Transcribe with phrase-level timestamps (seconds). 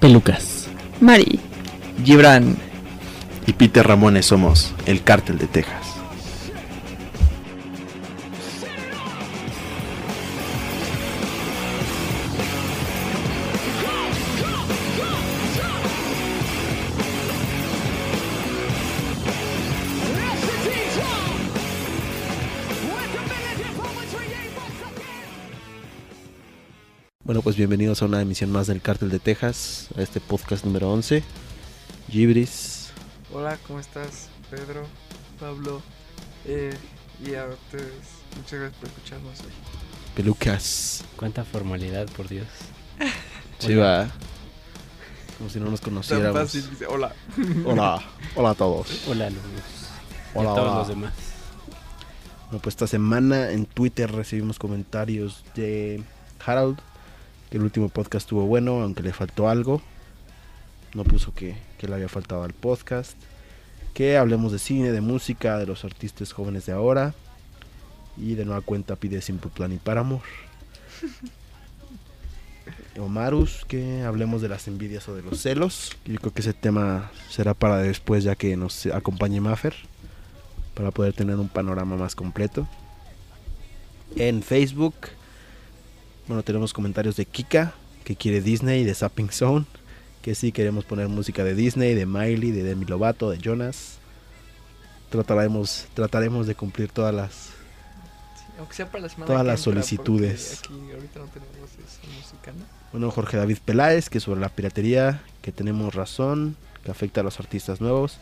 [0.00, 0.66] Pelucas.
[1.00, 1.38] Mari.
[2.04, 2.56] Gibran.
[3.46, 5.79] Y Peter Ramones somos el cártel de Texas.
[27.60, 31.22] Bienvenidos a una emisión más del Cártel de Texas, a este podcast número 11.
[32.08, 32.88] Gibris,
[33.34, 34.30] Hola, ¿cómo estás?
[34.50, 34.86] Pedro,
[35.38, 35.82] Pablo.
[36.46, 36.74] Eh,
[37.22, 37.92] y a ustedes,
[38.38, 39.52] muchas gracias por escucharnos hoy.
[40.16, 41.04] Pelucas.
[41.16, 42.46] Cuánta formalidad, por Dios.
[43.58, 44.08] Sí, va.
[45.36, 46.40] Como si no nos Tan conociéramos.
[46.40, 47.12] fácil, dice, hola.
[47.66, 48.02] Hola,
[48.36, 49.02] hola a todos.
[49.06, 49.38] Hola, los.
[50.32, 50.78] Hola, y a todos hola.
[50.78, 51.12] los demás.
[52.46, 56.02] Bueno, pues esta semana en Twitter recibimos comentarios de
[56.46, 56.78] Harold,
[57.50, 59.82] el último podcast estuvo bueno, aunque le faltó algo.
[60.94, 63.16] No puso que, que le había faltado al podcast.
[63.94, 67.14] Que hablemos de cine, de música, de los artistas jóvenes de ahora.
[68.16, 70.22] Y de nueva cuenta pide Simple Plan y Paramore.
[72.98, 75.96] Omarus, que hablemos de las envidias o de los celos.
[76.04, 79.74] Yo creo que ese tema será para después ya que nos acompañe Maffer
[80.74, 82.68] para poder tener un panorama más completo.
[84.16, 84.94] En Facebook,
[86.30, 89.66] bueno, tenemos comentarios de Kika, que quiere Disney, de Zapping Zone,
[90.22, 93.98] que sí queremos poner música de Disney, de Miley, de Demi Lovato, de Jonas.
[95.08, 97.32] Trataremos, trataremos de cumplir todas las...
[97.32, 100.60] Sí, aunque sea para la semana Todas las entra, solicitudes.
[100.62, 102.64] porque Aquí ahorita no tenemos esa música, ¿no?
[102.92, 107.40] Bueno, Jorge David Peláez, que sobre la piratería, que tenemos razón, que afecta a los
[107.40, 108.18] artistas nuevos,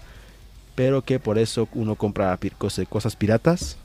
[0.75, 2.39] pero que por eso uno compra
[2.89, 3.77] cosas piratas,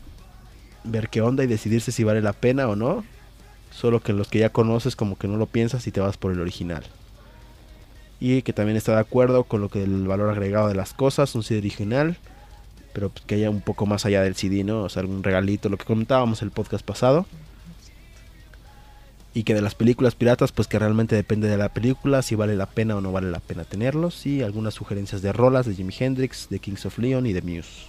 [0.86, 3.04] ver qué onda y decidirse si vale la pena o no,
[3.74, 6.32] solo que los que ya conoces como que no lo piensas y te vas por
[6.32, 6.84] el original.
[8.20, 11.36] Y que también está de acuerdo con lo que el valor agregado de las cosas,
[11.36, 12.18] un CD original,
[12.94, 14.84] pero pues que haya un poco más allá del CD, ¿no?
[14.84, 17.26] O sea, algún regalito, lo que comentábamos el podcast pasado
[19.34, 22.56] y que de las películas piratas pues que realmente depende de la película si vale
[22.56, 25.94] la pena o no vale la pena tenerlos y algunas sugerencias de rolas de Jimi
[25.98, 27.88] Hendrix, de Kings of Leon y de Muse.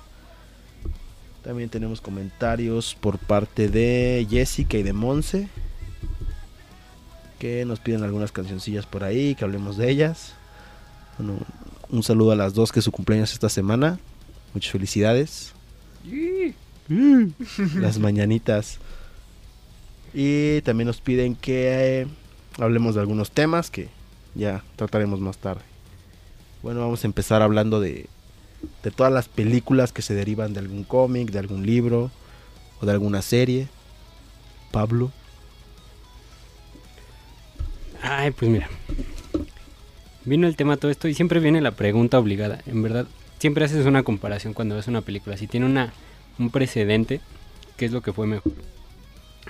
[1.42, 5.48] También tenemos comentarios por parte de Jessica y de Monse
[7.38, 10.34] que nos piden algunas cancioncillas por ahí, que hablemos de ellas.
[11.18, 11.38] Bueno,
[11.90, 13.98] un saludo a las dos que su cumpleaños esta semana.
[14.52, 15.52] Muchas felicidades.
[17.76, 18.78] Las mañanitas.
[20.12, 22.06] Y también nos piden que eh,
[22.58, 23.88] hablemos de algunos temas que
[24.34, 25.62] ya trataremos más tarde.
[26.62, 28.06] Bueno, vamos a empezar hablando de,
[28.82, 32.10] de todas las películas que se derivan de algún cómic, de algún libro
[32.80, 33.68] o de alguna serie.
[34.70, 35.10] Pablo.
[38.06, 38.68] Ay, pues mira.
[40.26, 42.60] Vino el tema todo esto y siempre viene la pregunta obligada.
[42.66, 43.06] En verdad,
[43.38, 45.38] siempre haces una comparación cuando ves una película.
[45.38, 45.94] Si tiene una,
[46.38, 47.22] un precedente,
[47.78, 48.52] ¿qué es lo que fue mejor?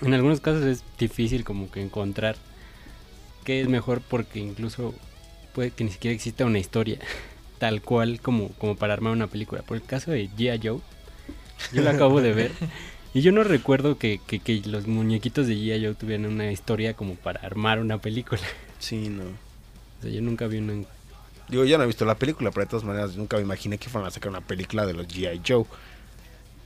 [0.02, 2.36] En algunos casos es difícil como que encontrar
[3.44, 4.94] qué es mejor porque incluso
[5.52, 6.98] puede que ni siquiera exista una historia
[7.58, 9.62] tal cual como, como para armar una película.
[9.62, 10.60] Por el caso de G.I.
[10.62, 10.80] Joe,
[11.72, 12.52] yo lo acabo de ver
[13.14, 15.84] y yo no recuerdo que, que, que los muñequitos de G.I.
[15.86, 18.42] Joe tuvieran una historia como para armar una película.
[18.78, 19.22] Sí, no.
[19.22, 20.84] O sea, yo nunca vi una...
[21.48, 23.88] Digo, yo no he visto la película, pero de todas maneras nunca me imaginé que
[23.88, 25.40] fueran a sacar una película de los G.I.
[25.46, 25.64] Joe.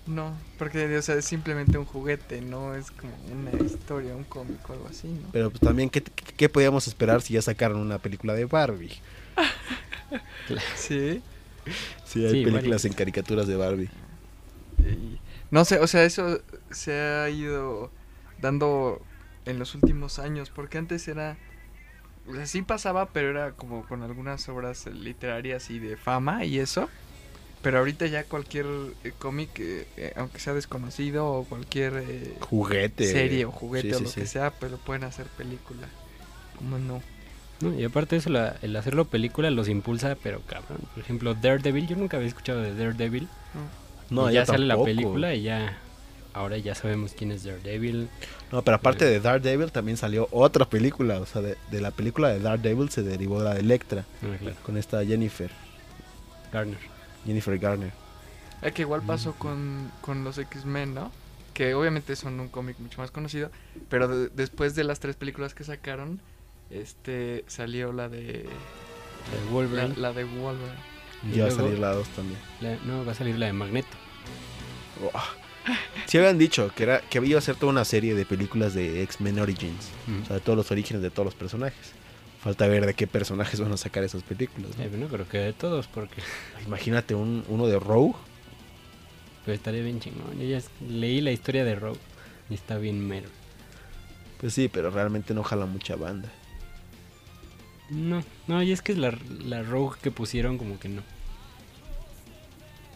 [0.06, 4.58] No, porque o sea, es simplemente un juguete, no es como una historia, un cómic
[4.70, 5.28] o algo así, ¿no?
[5.32, 8.97] Pero pues también, ¿qué, qué, podíamos esperar si ya sacaron una película de Barbie?
[10.76, 11.20] Sí.
[12.06, 13.91] Sí, hay Sí, películas en caricaturas de Barbie.
[14.78, 15.19] Y-
[15.50, 17.91] no sé, o sea, eso se ha ido
[18.41, 19.00] dando
[19.47, 21.36] en los últimos años, porque antes era,
[22.28, 26.58] o sea, sí pasaba, pero era como con algunas obras literarias y de fama y
[26.58, 26.88] eso.
[27.62, 28.66] Pero ahorita ya cualquier
[29.03, 33.05] eh, cómic, eh, eh, aunque sea desconocido, o cualquier eh, Juguete.
[33.05, 34.20] serie o juguete Sí, o sí, lo sí.
[34.20, 35.88] que sea, pues lo pueden hacer película.
[36.56, 37.02] ¿Cómo no?
[37.61, 37.75] ¿no?
[37.75, 40.78] Y aparte de eso, la- el hacerlo película los impulsa, pero cabrón.
[40.94, 43.25] Por ejemplo, Daredevil, yo nunca había escuchado de Daredevil.
[43.55, 43.61] No,
[44.10, 45.78] y ya sale la película y ya...
[46.34, 48.08] Ahora ya sabemos quién es Daredevil.
[48.52, 51.19] No, pero aparte de Daredevil también salió otra película.
[51.20, 54.05] O sea, de, de la película de Daredevil se derivó la de Electra.
[54.22, 55.50] Ah, claro, Con esta Jennifer.
[56.52, 56.78] Garner.
[57.26, 57.90] Jennifer Garner.
[58.62, 59.38] Es que igual pasó Ujú.
[59.38, 61.10] con, con los X-Men, ¿no?
[61.55, 63.50] Que obviamente son un cómic mucho más conocido,
[63.88, 66.20] pero de- después de las tres películas que sacaron,
[66.70, 68.44] este salió la de De
[69.44, 69.94] la, Wolverine.
[69.96, 70.97] la de Wolverine.
[71.25, 72.38] Y Y va a salir la 2 también.
[72.61, 73.88] la- no, va a salir la de Magneto.
[75.03, 75.11] Oh.
[76.06, 79.03] Sí habían dicho que era que iba a ser toda una serie de películas de
[79.03, 79.91] X-Men Origins.
[80.23, 81.93] O sea, de todos los orígenes de todos los personajes.
[82.43, 84.70] Falta ver de qué personajes van a sacar esas películas.
[84.79, 84.85] ¿no?
[84.85, 86.23] Eh, no creo que de todos, porque
[86.67, 88.15] Imagínate un, uno de Rogue.
[89.44, 90.38] pues, estaría bien chingón.
[90.38, 91.99] Yo ya leí la historia de Rogue
[92.49, 93.29] y está bien mero.
[94.41, 96.31] Pues sí, pero realmente no jala mucha banda.
[97.90, 101.02] No, no, y es que la, la Rogue que pusieron como que no.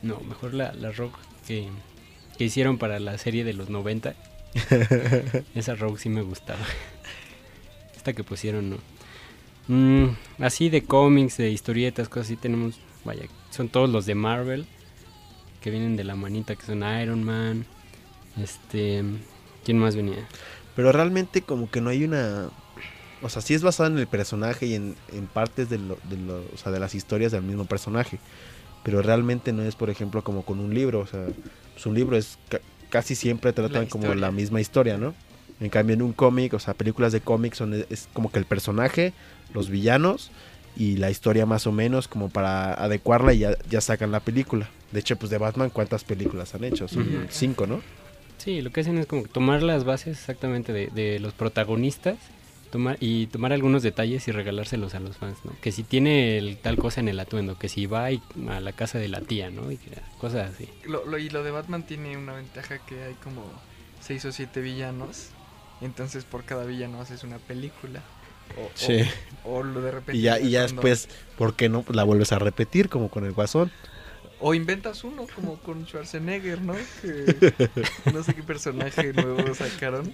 [0.02, 1.16] No, mejor la, la Rogue
[1.46, 1.68] que,
[2.36, 4.14] que hicieron para la serie de los 90.
[5.54, 6.64] Esa Rogue sí me gustaba.
[7.96, 8.78] Esta que pusieron no.
[9.68, 14.66] Mm, así de cómics, de historietas, cosas así tenemos, vaya, son todos los de Marvel
[15.60, 17.64] que vienen de la manita, que son Iron Man.
[18.42, 19.04] Este,
[19.64, 20.26] ¿quién más venía?
[20.74, 22.50] Pero realmente como que no hay una...
[23.22, 26.16] O sea, sí es basado en el personaje y en, en partes de, lo, de,
[26.16, 28.18] lo- o sea, de las historias del mismo personaje.
[28.82, 31.00] Pero realmente no es, por ejemplo, como con un libro.
[31.00, 31.26] O sea,
[31.74, 32.60] pues un libro es ca-
[32.90, 34.20] casi siempre tratan como historia.
[34.20, 35.14] la misma historia, ¿no?
[35.60, 38.44] En cambio, en un cómic, o sea, películas de cómics son es como que el
[38.46, 39.12] personaje,
[39.54, 40.32] los villanos
[40.76, 44.68] y la historia más o menos como para adecuarla y ya, ya sacan la película.
[44.90, 46.88] De hecho, pues de Batman, ¿cuántas películas han hecho?
[46.88, 47.80] Son cinco, ¿no?
[48.38, 52.16] Sí, lo que hacen es como que tomar las bases exactamente de, de los protagonistas
[52.72, 55.52] tomar y tomar algunos detalles y regalárselos a los fans, ¿no?
[55.60, 58.72] Que si tiene el- tal cosa en el atuendo, que si va y- a la
[58.72, 59.70] casa de la tía, ¿no?
[59.70, 60.68] Y que- cosas así.
[60.84, 63.44] Lo, lo- y lo de Batman tiene una ventaja que hay como
[64.00, 65.28] seis o siete villanos.
[65.80, 68.00] Entonces por cada villano haces una película.
[68.58, 69.02] O, Sí.
[69.44, 70.16] o lo de repente.
[70.18, 71.08] Y ya, y ya después,
[71.38, 71.84] ¿por qué no?
[71.90, 73.70] La vuelves a repetir como con el guasón.
[74.40, 76.74] O inventas uno como con Schwarzenegger, ¿no?
[77.00, 77.70] Que
[78.12, 80.12] no sé qué personaje nuevo sacaron.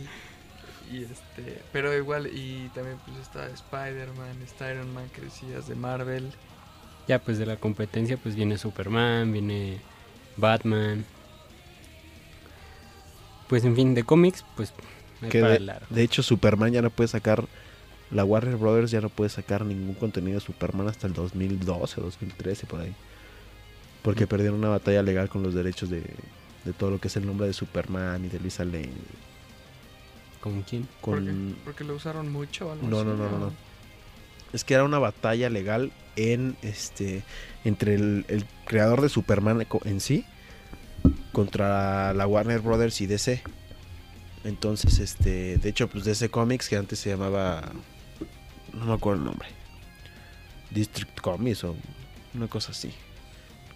[0.90, 5.74] Y este, pero igual, y también pues está Spider-Man, está Iron Man que decías de
[5.74, 6.30] Marvel.
[7.06, 9.78] Ya pues de la competencia pues viene Superman, viene
[10.36, 11.04] Batman.
[13.48, 14.72] Pues en fin, de cómics pues
[15.30, 15.86] Que para de, largo.
[15.90, 17.44] de hecho, Superman ya no puede sacar.
[18.10, 22.04] La Warner Brothers ya no puede sacar ningún contenido de Superman hasta el 2012 o
[22.04, 22.94] 2013 por ahí.
[24.02, 24.28] Porque Mm.
[24.28, 26.00] perdieron una batalla legal con los derechos de,
[26.64, 28.92] de todo lo que es el nombre de Superman y de Lisa Lane.
[30.40, 30.88] ¿Con quién?
[31.00, 31.26] ¿Por qué?
[31.26, 32.68] Con, Porque lo usaron mucho.
[32.68, 33.52] o algo No, así, no, no, no, no.
[34.52, 37.22] Es que era una batalla legal en este
[37.64, 40.24] entre el, el creador de Superman en sí
[41.32, 43.42] contra la Warner Brothers y DC.
[44.44, 47.72] Entonces, este, de hecho, pues DC Comics que antes se llamaba
[48.72, 49.48] no me acuerdo el nombre.
[50.70, 51.74] District Comics o
[52.34, 52.92] una cosa así.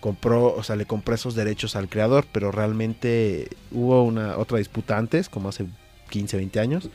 [0.01, 4.99] Compró, o sea, le compró esos derechos al creador, pero realmente hubo una otra disputa
[4.99, 5.67] antes, como hace
[6.13, 6.89] 15, 20 años,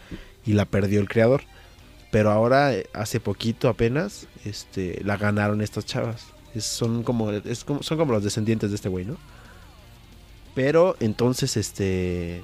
[0.45, 1.41] y la perdió el creador.
[2.11, 6.27] Pero ahora, eh, hace poquito apenas, este, la ganaron estas chavas.
[6.55, 9.17] Es- son, como, es como- son como los descendientes de este güey, ¿no?
[10.55, 12.43] Pero entonces, este,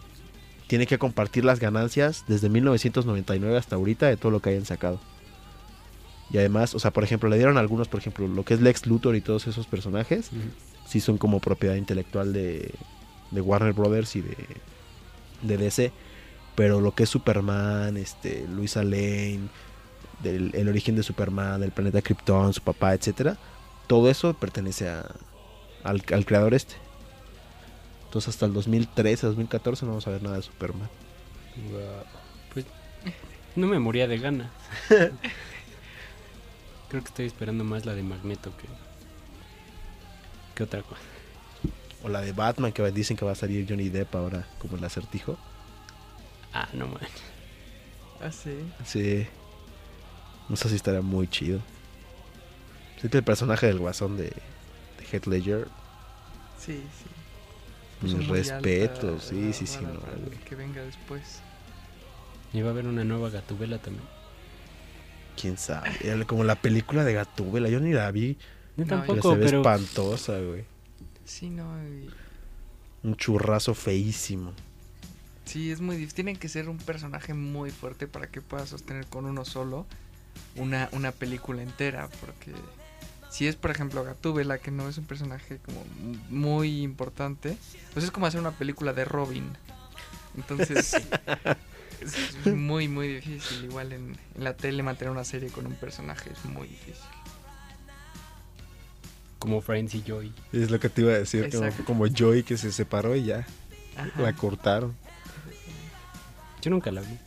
[0.67, 4.99] tiene que compartir las ganancias desde 1999 hasta ahorita de todo lo que hayan sacado.
[6.31, 8.85] Y además, o sea, por ejemplo, le dieron algunos, por ejemplo, lo que es Lex
[8.87, 10.41] Luthor y todos esos personajes, Ujú.
[10.87, 12.71] sí son como propiedad intelectual de,
[13.31, 14.35] de Warner Brothers y de,
[15.43, 15.91] de DC.
[16.55, 19.49] Pero lo que es Superman, este, Luisa Lane,
[20.21, 23.37] del, el origen de Superman, del planeta Krypton, su papá, etcétera,
[23.87, 25.05] todo eso pertenece a,
[25.83, 26.75] al, al creador este.
[28.05, 30.87] Entonces hasta el 2013, 2014 no vamos a ver nada de Superman.
[32.53, 32.65] Pues
[33.55, 34.51] no me moría de ganas.
[36.89, 38.67] Creo que estoy esperando más la de Magneto que,
[40.55, 41.01] que otra cosa.
[42.03, 44.83] O la de Batman que dicen que va a salir Johnny Depp ahora como el
[44.83, 45.37] acertijo.
[46.53, 46.99] Ah, no man.
[48.21, 48.57] Ah, sí.
[48.85, 49.27] Sí.
[50.49, 51.59] No sé si estaría muy chido.
[53.01, 55.67] Sí que el personaje del guasón de, de Heath Ledger.
[56.59, 57.05] Sí, sí.
[58.01, 60.37] Mis Puso muy respetos, alta sí, la sí, sí, no, güey.
[60.45, 61.39] que venga después.
[62.53, 64.05] Y va a haber una nueva gatubela también.
[65.39, 65.89] Quién sabe.
[66.01, 68.37] Era Como la película de Gatúbela, yo ni la vi.
[68.77, 70.63] Yo No, tampoco, se ve pero espantosa, güey.
[71.25, 71.63] Sí, no.
[71.83, 72.09] y-
[73.01, 74.53] Un churrazo feísimo.
[75.45, 76.15] Sí, es muy difícil.
[76.15, 79.85] Tienen que ser un personaje muy fuerte para que pueda sostener con uno solo
[80.55, 82.07] una, una película entera.
[82.21, 82.51] Porque
[83.29, 85.83] si es, por ejemplo, Gatúbela, que no es un personaje como
[86.29, 87.57] muy importante,
[87.93, 89.45] pues es como hacer una película de Robin.
[90.35, 90.95] Entonces,
[92.01, 93.65] es muy, muy difícil.
[93.65, 97.03] Igual en, en la tele mantener una serie con un personaje es muy difícil.
[99.39, 100.31] como Friends y Joy.
[100.53, 101.49] Es lo que te iba a decir.
[101.51, 103.45] Como, como Joy que se separó y ya.
[103.97, 104.21] Ajá.
[104.21, 104.95] La cortaron.
[106.63, 107.17] Yo nunca la vi.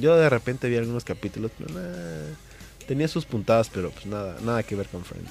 [0.00, 2.26] Yo de repente vi algunos capítulos, pero nada.
[2.88, 5.30] Tenía sus puntadas, pero pues nada, nada que ver con Friends.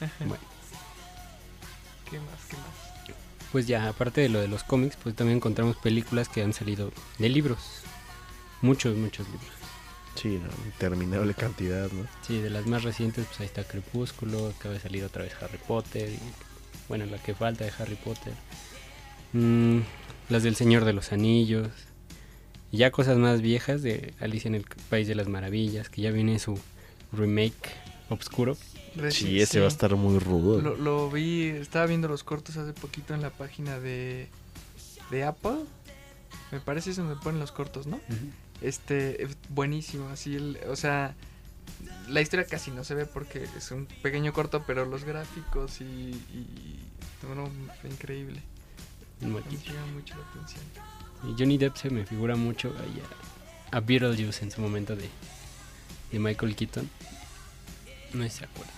[0.18, 0.42] Bueno,
[2.10, 2.44] ¿Qué más?
[2.48, 2.84] ¿Qué más?
[3.52, 6.90] pues ya, aparte de lo de los cómics, pues también encontramos películas que han salido
[7.18, 7.58] de libros.
[8.62, 9.52] Muchos, muchos libros.
[10.16, 12.04] Sí, no, interminable cantidad, ¿no?
[12.26, 15.58] Sí, de las más recientes, pues ahí está Crepúsculo, acaba de salir otra vez Harry
[15.58, 16.18] Potter, y,
[16.88, 18.32] bueno, la que falta de Harry Potter.
[19.32, 19.80] Mm,
[20.28, 21.68] las del Señor de los Anillos.
[22.72, 26.10] Y ya cosas más viejas de Alicia en el País de las Maravillas, que ya
[26.10, 26.58] viene su
[27.12, 27.70] remake
[28.08, 28.56] obscuro.
[29.10, 30.60] Sí, ese va a estar muy rudo.
[30.60, 34.28] Lo, lo vi, estaba viendo los cortos hace poquito en la página de,
[35.10, 35.58] de Apple.
[36.52, 38.00] Me parece es donde ponen los cortos, ¿no?
[38.60, 41.14] Este, es buenísimo, así, el- o sea,
[42.08, 45.84] la historia casi no se ve porque es un pequeño corto, pero los gráficos y,
[45.84, 46.78] y
[47.26, 47.50] bueno,
[47.80, 48.42] fue increíble.
[49.20, 50.62] Muy- Me llama mucho la atención.
[51.28, 53.02] Y Johnny Depp se me figura mucho ahí
[53.72, 55.08] a, a Beetlejuice en su momento de,
[56.12, 56.88] de Michael Keaton.
[58.12, 58.72] No se acuerda.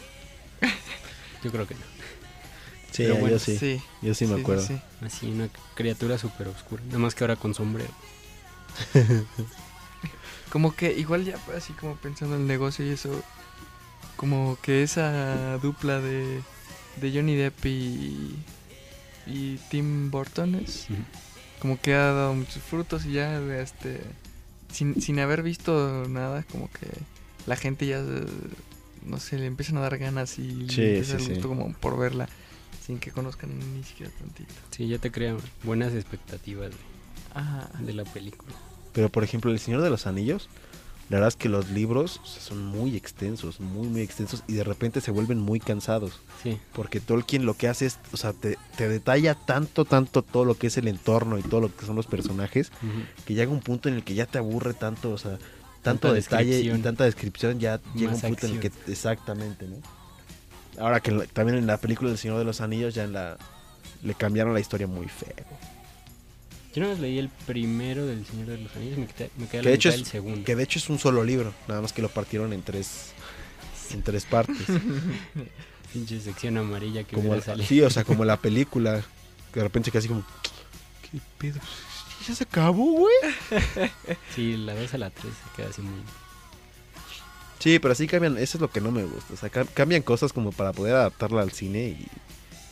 [1.43, 1.81] Yo creo que no.
[2.93, 3.59] Sí, Pero bueno, yo sí.
[3.59, 4.67] Sí, Yo sí me acuerdo.
[4.67, 4.81] sí.
[5.03, 6.83] Así, una criatura súper oscura.
[6.87, 7.91] Nada más que ahora con sombrero.
[10.51, 13.23] Como que igual ya así como pensando en el negocio y eso,
[14.17, 16.41] como que esa dupla de,
[17.01, 18.37] de Johnny Depp y,
[19.27, 21.03] y Tim Burton es Ujú.
[21.61, 24.01] como que ha dado muchos frutos y ya este
[24.73, 26.87] sin, sin haber visto nada como que
[27.47, 28.03] la gente ya
[29.05, 31.33] no sé le empiezan a dar ganas y Sí, le empieza sí, el sí.
[31.35, 32.29] gusto como por verla
[32.85, 36.77] sin que conozcan ni siquiera tantito Sí, ya te crea buenas expectativas de,
[37.35, 38.53] ajá de la película.
[38.93, 40.49] Pero por ejemplo, El Señor de los Anillos,
[41.09, 44.55] la verdad es que los libros o sea, son muy extensos, muy, muy extensos y
[44.55, 46.21] de repente se vuelven muy cansados.
[46.43, 50.45] Sí, Porque Tolkien lo que hace es, o sea, te, te detalla tanto, tanto todo
[50.45, 52.73] lo que es el entorno y todo lo que son los personajes,
[53.25, 55.39] que llega un punto en el que ya te aburre tanto, o sea,
[55.83, 59.77] tanto detalle y tanta descripción, ya llega un punto en el que exactamente, ¿no?
[60.79, 63.39] Ahora que también en la película del Señor de los Anillos ya en la
[64.03, 65.47] le cambiaron la historia muy feo.
[66.77, 69.63] Yo no leí el primero del Señor de los Anillos, me quedé, me quedé Que
[69.65, 70.45] la de hecho mitad es- del segundo.
[70.45, 73.13] Que de hecho es un solo libro, nada más que lo partieron en tres
[73.93, 74.57] en tres partes.
[75.93, 79.03] Pinche sección amarilla que como la- sí, o sea, como la película,
[79.53, 80.23] que de repente así como
[81.11, 81.61] ¿Qué pedo?
[82.29, 83.15] ¿Ya se acabó, güey?
[84.35, 86.01] Sí, la 2 a la 3 se queda así muy...
[87.59, 89.33] Sí, pero así cambian, eso es lo que no me gusta.
[89.33, 92.07] O sea, cam- cambian cosas como para poder adaptarla al cine y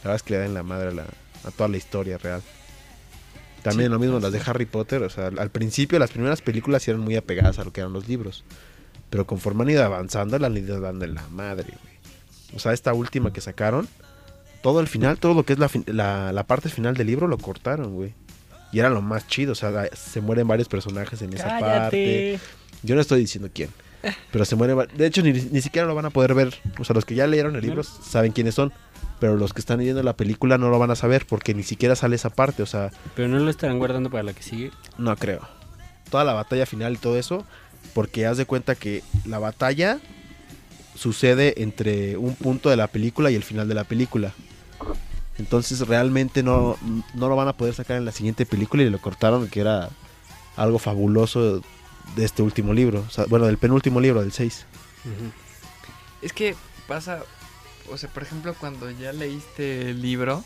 [0.02, 1.06] la verdad es que le dan la madre a, la-
[1.44, 2.42] a toda la historia real.
[3.64, 4.42] También Sí, lo mismo las de.
[4.44, 7.80] Harry Potter, o sea, al principio las primeras películas eran muy apegadas a lo que
[7.80, 8.44] eran los libros.
[9.09, 11.94] Pero conforme han ido avanzando, la han ido dando en la madre, güey.
[12.54, 13.88] O sea, esta última que sacaron,
[14.62, 17.94] todo el final, todo lo que es la, la parte final del libro lo cortaron,
[17.94, 18.12] güey.
[18.71, 22.38] Y era lo más chido, o sea, se mueren varios personajes en esa parte.
[22.83, 23.71] Yo no estoy diciendo quién.
[24.32, 24.78] Pero se mueren.
[24.78, 26.54] va- De hecho, ni, ni siquiera lo van a poder ver.
[26.78, 28.73] O sea, los que ya leyeron el libro saben quiénes son.
[29.20, 31.94] Pero los que están leyendo la película no lo van a saber porque ni siquiera
[31.96, 32.62] sale esa parte.
[32.62, 34.70] O sea, Pero no lo estarán guardando para la que sigue.
[34.99, 35.40] no creo.
[36.11, 37.44] Toda la batalla final y todo eso.
[37.94, 39.99] Porque haz de cuenta que la batalla
[40.94, 44.32] sucede entre un punto de la película y el final de la película.
[45.38, 46.76] Entonces realmente no,
[47.14, 49.90] no lo van a poder sacar en la siguiente película y lo cortaron que era
[50.56, 51.62] algo fabuloso
[52.16, 53.04] de este último libro.
[53.06, 54.66] O sea, bueno, del penúltimo libro, del 6.
[56.23, 56.54] Es que
[56.88, 57.23] pasa,
[57.90, 60.42] o sea, por ejemplo, cuando ya leíste el libro,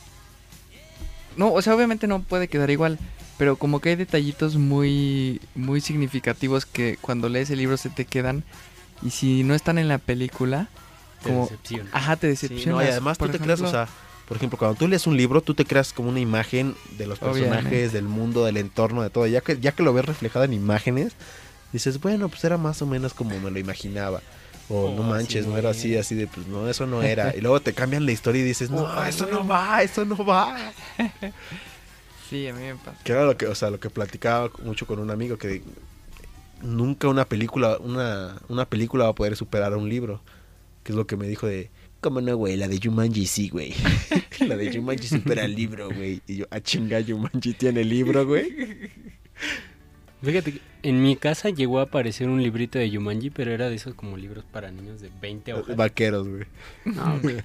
[1.36, 2.98] no, o sea, obviamente no puede quedar igual,
[3.36, 8.04] pero como que hay detallitos muy, muy significativos que cuando lees el libro se te
[8.04, 8.42] quedan
[9.02, 10.68] y si no están en la película,
[11.22, 11.90] Te como, decepciona.
[11.92, 12.82] ajá, te Sí, decepcionas.
[12.82, 13.86] no, y además tú te creas, o sea,
[14.26, 17.20] por ejemplo, cuando tú lees un libro, tú te creas como una imagen de los
[17.20, 17.88] personajes, Obviamente.
[17.90, 19.26] del mundo, del entorno, de todo.
[19.28, 21.12] Ya que, ya que lo ves reflejado en imágenes,
[21.72, 24.20] dices, bueno, pues era más o menos como me lo imaginaba.
[24.70, 27.34] O Oh, no manches, no no era así, así de, pues no, eso no era.
[27.36, 29.40] Y luego te cambian la historia y dices, no, Oh, eso no.
[29.40, 30.72] no va, eso no va.
[32.28, 32.98] Sí, a mí me pasa.
[33.04, 35.62] Que era lo que, o sea, lo que platicaba mucho con un amigo que
[36.60, 40.20] nunca una película, una, una película va a poder superar a un libro.
[40.84, 41.70] Que es lo que me dijo de,
[42.02, 42.58] ¿cómo no, güey?
[42.58, 43.74] La de Jumanji sí, güey.
[44.40, 46.20] la de Jumanji supera el libro, güey.
[46.26, 48.90] Y yo, a chinga, Jumanji tiene libro, güey.
[50.22, 53.76] Fíjate que en mi casa llegó a aparecer un librito de Yumanji, pero era de
[53.76, 55.76] esos como libros para niños de 20 hojas.
[55.76, 56.44] Vaqueros, güey.
[56.84, 57.36] No, güey.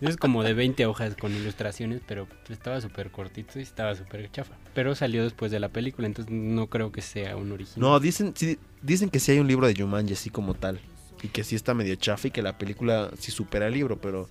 [0.00, 4.54] Es como de 20 hojas con ilustraciones, pero estaba súper cortito y estaba súper chafa.
[4.74, 7.80] Pero salió después de la película, entonces no creo que sea un original.
[7.80, 10.80] No, dicen, sí, dicen que sí hay un libro de Jumanji así como tal.
[11.22, 14.28] Y que sí está medio chafa y que la película sí supera el libro, pero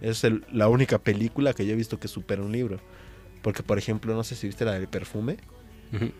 [0.00, 2.78] es el- la única película que yo he visto que supera un libro.
[3.42, 5.36] Porque, por ejemplo, no sé si viste la del perfume.
[5.94, 6.10] Ujú.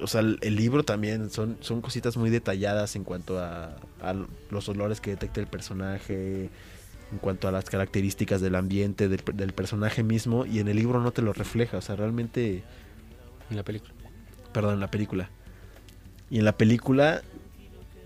[0.00, 4.14] O sea, el, libro también son, son cositas muy detalladas en cuanto a, a
[4.50, 6.50] los olores que detecta el personaje,
[7.12, 11.00] en cuanto a las características del ambiente, del, del personaje mismo, y en el libro
[11.00, 12.62] no te lo refleja, o sea, realmente,
[13.50, 13.92] En la película.
[14.52, 15.30] perdón, en la película.
[16.30, 17.22] Y en la película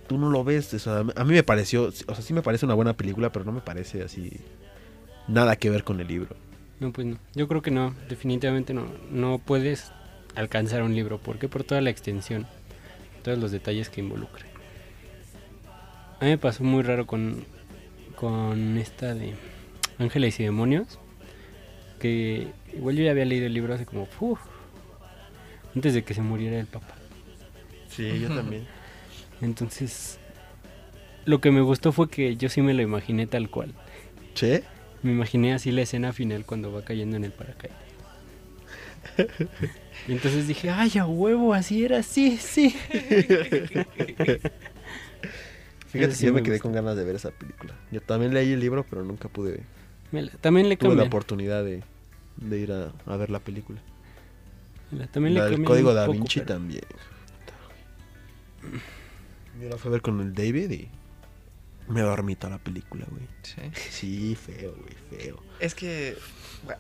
[0.07, 0.73] tú no lo ves.
[0.75, 3.45] o sea, a mí me pareció, o sea, sí me parece una buena película, pero
[3.45, 4.41] no me parece así
[5.29, 6.37] nada que ver con el libro.
[6.81, 7.19] No, pues no.
[7.35, 8.87] Yo creo que no, definitivamente no.
[9.11, 9.93] No puedes
[10.35, 11.19] alcanzar un libro.
[11.19, 11.49] ¿Por qué?
[11.49, 12.47] Por toda la extensión,
[13.23, 14.47] todos los detalles que involucra.
[16.21, 17.45] A mí me pasó muy raro con,
[18.17, 19.35] con esta de
[19.99, 20.99] Ángeles y Demonios.
[21.99, 24.09] Que igual yo ya había leído el libro hace como...
[24.21, 24.41] uf,
[25.75, 26.95] antes de que se muriera el papá.
[27.89, 28.67] Sí, yo también.
[29.41, 30.19] Entonces,
[31.25, 33.73] lo que me gustó fue que yo sí me lo imaginé tal cual.
[34.35, 34.65] ¿Che?
[35.03, 37.79] Me imaginé así la escena final cuando va cayendo en el paracaídas.
[40.09, 42.71] Y entonces dije, ay, a huevo, así era, sí, sí.
[45.89, 46.63] Fíjate Sí, yo me me quedé gusta.
[46.63, 47.75] con ganas de ver esa película.
[47.91, 49.63] Yo también leí el libro, pero nunca pude.
[50.11, 51.83] La- también le Tuve la oportunidad de,
[52.37, 53.81] de ir a, a ver la película.
[54.91, 56.83] la- También la le del código da poco, Vinci pero- también.
[59.61, 60.89] Yo la fui a ver con el David y
[61.89, 63.25] me dormí toda la película, güey.
[63.43, 63.61] Sí.
[63.91, 65.43] Sí, feo, güey, feo.
[65.61, 66.17] Es que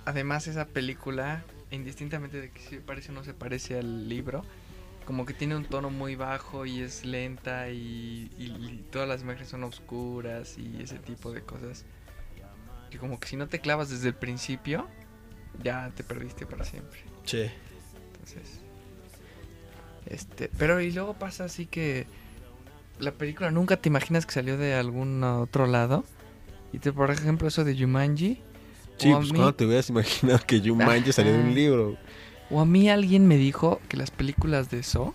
[0.07, 4.45] además esa película, indistintamente de que se parece o no se parece al libro,
[5.05, 9.23] como que tiene un tono muy bajo y es lenta y, y- y todas las
[9.23, 11.85] imágenes son oscuras y ese tipo de cosas.
[12.91, 14.87] Que como que si no te clavas desde el principio,
[15.63, 17.01] ya te perdiste para siempre.
[17.25, 17.51] Che.
[18.13, 18.61] Entonces,
[20.07, 22.07] este, pero y luego pasa así que
[22.99, 26.05] la película nunca te imaginas que salió de algún otro lado.
[26.73, 28.41] Y te, por ejemplo, eso de Jumanji.
[29.03, 31.97] Sí, o, a pues mí, cuando te hubieras imaginado que Jumanji salió de un libro.
[32.51, 35.15] o a mí alguien me dijo que las películas de So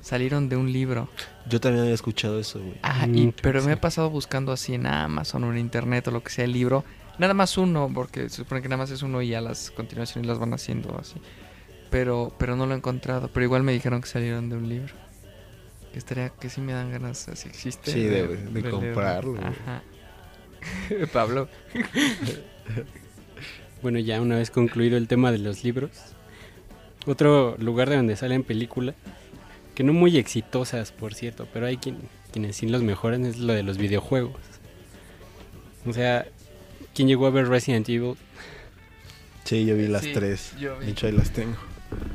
[0.00, 1.08] salieron de un libro.
[1.48, 2.74] Yo también había escuchado eso, güey.
[2.82, 6.10] Ah, Mm, y, pero me he pasado buscando así en Amazon o en internet o
[6.10, 6.84] lo que sea el libro.
[7.18, 10.28] Nada más uno, porque se supone que nada más es uno y ya las continuaciones
[10.28, 11.14] las van haciendo así.
[11.90, 13.30] Pero, pero no lo he encontrado.
[13.32, 14.92] Pero igual me dijeron que salieron de un libro.
[15.92, 17.90] Que estaría, que sí me dan ganas, si existe.
[17.90, 18.70] Sí, de- de leerlo.
[18.80, 19.44] comprarlo, güey.
[19.44, 19.82] Ajá.
[21.12, 21.48] Pablo.
[23.82, 25.90] Bueno, ya una vez concluido el tema de los libros,
[27.06, 28.94] otro lugar de donde salen películas,
[29.74, 31.98] que no muy exitosas, por cierto, pero hay quien,
[32.32, 34.40] quienes sí los mejoran, es lo de los videojuegos.
[35.86, 36.26] O sea,
[36.94, 38.14] ¿quién llegó a ver Resident Evil?
[39.44, 40.54] Sí, yo vi las Sí, tres.
[40.58, 40.86] yo vi.
[40.86, 41.56] De hecho, ahí las tengo.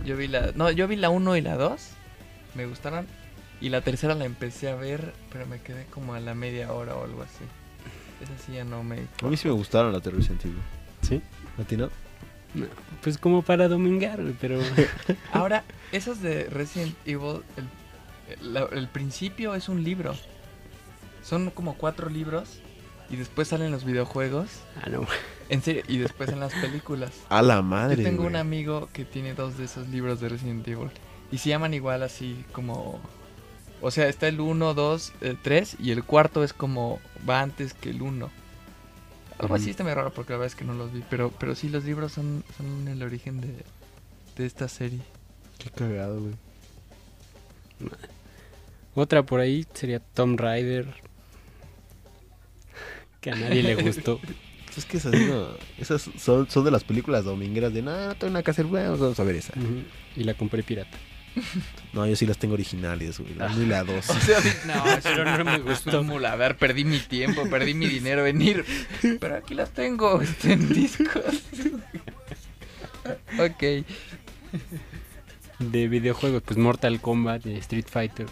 [0.03, 0.51] Yo vi la.
[0.55, 1.79] No, yo vi la 1 y la 2.
[2.55, 3.05] Me gustaron.
[3.61, 6.95] Y la tercera la empecé a ver, pero me quedé como a la media hora
[6.95, 7.45] o algo así.
[8.21, 9.07] Esa sí ya no me.
[9.23, 10.57] A mí sí me gustaron las de Resident Evil.
[11.01, 11.21] Sí.
[11.59, 11.89] ¿A ti no?
[12.53, 12.65] No,
[13.01, 14.59] pues como para domingar, güey, pero
[15.33, 20.13] Ahora, esas de Resident Evil, el, la- el principio es un libro.
[21.23, 22.59] Son como cuatro libros.
[23.09, 24.47] Y después salen los videojuegos.
[24.81, 25.05] ah, no.
[25.49, 27.11] En serio, y después en las películas.
[27.29, 27.97] A la madre.
[27.97, 30.89] Yo tengo un amigo que tiene dos de esos libros de Resident Evil.
[31.29, 33.01] Y se llaman igual así como...
[33.81, 36.99] O sea, está el 1, 2, 3 y el cuarto es como...
[37.27, 38.29] Va antes que el 1.
[39.39, 41.03] Algo así está muy raro porque la verdad es que no los vi.
[41.09, 43.55] Pero, pero sí, los libros son, son el origen de,
[44.37, 44.99] de esta serie.
[45.57, 46.33] Qué cagado, güey.
[48.93, 50.85] Otra por ahí sería Tom Rider,
[53.21, 54.19] que a nadie le gustó.
[54.77, 58.41] Es que esas, no- esas son, son de las películas domingueras de nada, tengo nada
[58.41, 59.51] que hacer, bueno, vamos a ver esa.
[60.15, 60.97] Y la compré pirata.
[61.93, 63.33] No, yo sí las tengo originales, güey.
[63.35, 64.09] La 1 y la 2.
[64.09, 65.99] O sea, no, Pero no me gustó.
[66.27, 68.65] A ver, perdí mi tiempo, perdí mi dinero en ir.
[69.19, 71.23] Pero aquí las tengo este, en discos.
[73.39, 73.85] ok.
[75.59, 78.27] De videojuegos, pues Mortal Kombat, de Street Fighter.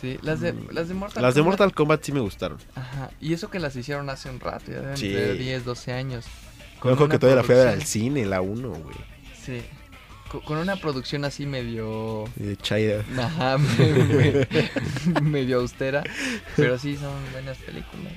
[0.00, 2.58] Sí, las de, las de Mortal Las de Kombat- Mortal Kombat sí me gustaron.
[2.74, 5.08] Ajá, y eso que las hicieron hace un rato, ya deben Sí.
[5.08, 6.24] tener 10, 12 años.
[6.80, 8.96] Con Ojo una que todavía la fui a ver al producción- cine, la 1, güey.
[9.44, 9.62] Sí.
[10.30, 12.24] Co- Con una producción así medio...
[12.38, 13.04] Y de Chaira.
[13.18, 16.02] Ajá, me- me- medio austera.
[16.56, 18.12] Pero sí, son buenas películas.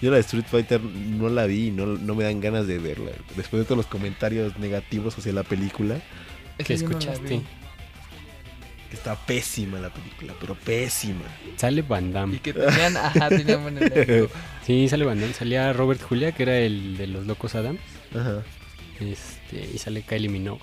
[0.00, 2.78] Yo la de Street Fighter no la vi y no, no me dan ganas de
[2.78, 3.12] verla.
[3.36, 6.00] Después de todos los comentarios negativos hacia la película,
[6.58, 7.42] ¿Qué Esa yo no la escuchaste?
[8.90, 11.22] que está pésima la película, pero pésima.
[11.56, 12.38] Sale Van Y Damme.
[12.40, 13.78] que tenían, ajá, tenían buen.
[14.66, 15.32] Sí, sale Van Damme.
[15.34, 17.80] Salía Robert Julia, que era el de los locos Adams.
[18.14, 18.42] Ajá.
[19.00, 20.60] Este, y sale Kylie Minogue.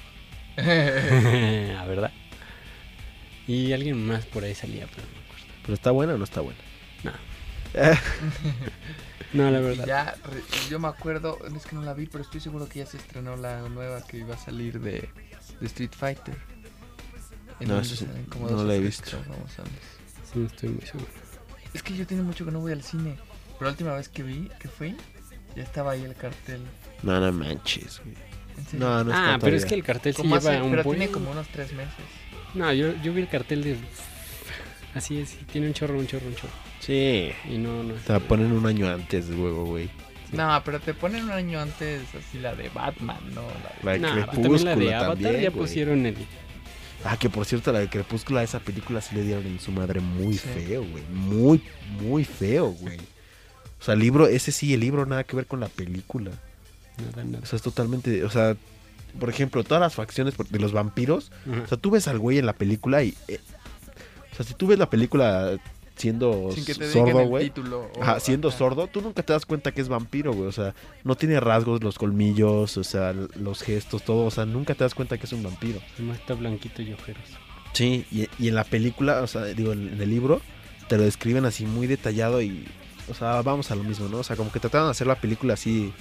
[1.73, 2.11] La verdad.
[3.47, 5.45] Y alguien más por ahí salía, pero no me acuerdo.
[5.63, 6.59] ¿Pero está buena o no está buena?
[7.03, 7.11] No.
[9.31, 9.85] No, la verdad.
[9.85, 10.15] ya,
[10.71, 13.35] yo me acuerdo, es que no la vi, pero estoy seguro que ya se estrenó
[13.35, 15.07] la nueva que iba a salir de,
[15.59, 16.35] de Street Fighter.
[17.59, 18.05] No, eso
[18.49, 19.21] no la he visto.
[19.21, 19.83] famosables.
[20.33, 21.07] Sí, estoy muy seguro.
[21.73, 23.17] Es que yo tiene mucho que no voy al cine.
[23.53, 24.95] Pero la última vez que vi, que fui,
[25.55, 26.61] ya estaba ahí el cartel.
[27.03, 28.15] no, no manches, güey.
[28.73, 30.99] No, no está ah, pero es que el cartel sí lleva hace- un pero buen...
[30.99, 31.93] tiene como unos tres meses.
[32.53, 33.77] No, yo, yo vi el cartel de...
[34.95, 36.53] Así es, tiene un chorro, un chorro, un chorro.
[36.79, 37.31] Sí.
[37.49, 37.93] Y no, no.
[37.93, 39.89] Te la ponen un año antes luego, güey.
[40.31, 43.43] No, pero te ponen un año antes así la de Batman, ¿no?
[43.83, 45.61] La de- La de Nah, Crepúsculo también la de Avatar también, ya güey.
[45.61, 46.15] pusieron el.
[47.03, 49.71] Ah, que por cierto, la de Crepúsculo a esa película sí le dieron en su
[49.71, 50.49] madre muy Sí.
[50.53, 51.03] feo, güey.
[51.11, 51.61] Muy,
[52.01, 52.97] muy feo, güey.
[53.79, 56.31] O sea, el libro, ese sí, el libro nada que ver con la película.
[57.05, 57.43] Nada, nada.
[57.43, 58.55] O sea, es totalmente, o sea,
[59.19, 61.31] por ejemplo, todas las facciones de los vampiros.
[61.63, 63.15] O sea, tú ves al güey en la película y...
[63.27, 63.39] eh,
[64.31, 65.57] o sea, si tú ves la película
[65.95, 67.51] siendo Sin que te digan sordo, güey.
[68.19, 68.57] siendo ajá.
[68.57, 70.47] sordo, tú nunca te das cuenta que es vampiro, güey.
[70.47, 74.25] O sea, no tiene rasgos, los colmillos, o sea, los gestos, todo.
[74.25, 75.81] O sea, nunca te das cuenta que es un vampiro.
[75.97, 77.23] Nomás está blanquito y ojeros.
[77.73, 80.41] Sí, y, y en la película, o sea, digo, en, en el libro,
[80.87, 82.65] te lo describen así muy detallado y,
[83.09, 84.19] o sea, vamos a lo mismo, ¿no?
[84.19, 85.93] O sea, como que trataron de hacer la película así,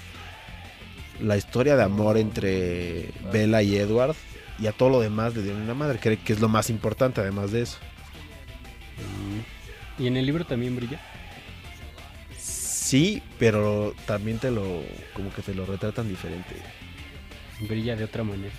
[1.20, 4.14] la historia de amor entre Bella y Edward,
[4.58, 7.20] y a todo lo demás le dieron una madre, que, que es lo más importante
[7.20, 7.78] además de eso.
[9.98, 11.00] ¿Y en el libro también brilla?
[12.38, 16.54] Sí, pero también te lo, como que te lo retratan diferente.
[17.60, 18.54] Brilla de otra manera.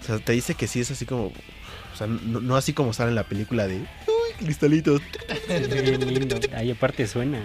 [0.00, 2.92] O sea, te dice que sí es así como, o sea, no, no así como
[2.92, 3.84] sale en la película de, uy,
[4.38, 5.00] cristalitos.
[6.54, 7.40] Ahí aparte suena.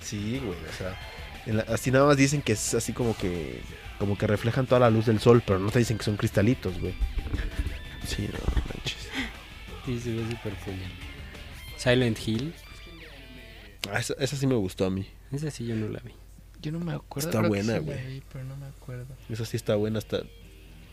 [0.00, 0.96] Sí, güey, o sea,
[1.46, 3.60] en la- así nada más dicen que es así como que
[3.98, 6.78] como que reflejan toda la luz del sol, pero no te dicen que son cristalitos,
[6.80, 6.94] güey.
[8.06, 9.08] Sí, no manches.
[9.84, 10.52] Sí, se ve súper.
[11.76, 12.54] Silent Hill.
[13.92, 15.06] Ah, esa, esa sí me gustó a mí.
[15.32, 16.12] Esa sí yo no la vi.
[16.60, 17.28] Yo no me acuerdo.
[17.28, 18.06] Está creo buena, sí güey.
[18.06, 19.06] vi, pero no me acuerdo.
[19.28, 20.22] Esa sí está buena hasta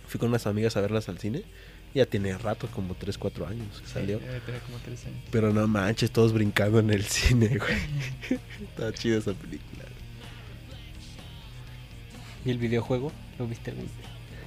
[0.07, 1.43] fui con unas amigas a verlas al cine.
[1.93, 4.19] Ya tiene rato, como 3, 4 años que salió.
[4.19, 5.23] Sí, tener como tres años.
[5.31, 8.39] Pero no manches, todos brincando en el cine, güey.
[8.61, 9.74] Está chida esa película.
[12.45, 13.11] ¿Y el videojuego?
[13.39, 13.87] ¿Lo viste algún?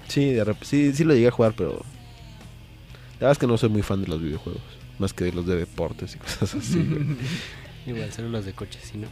[0.08, 3.58] Sí, de rep- sí, sí lo llegué a jugar, pero la verdad es que no
[3.58, 4.62] soy muy fan de los videojuegos,
[4.98, 6.78] más que de los de deportes y cosas así.
[6.82, 7.04] güey.
[7.86, 9.08] Igual, solo los de coches, si no.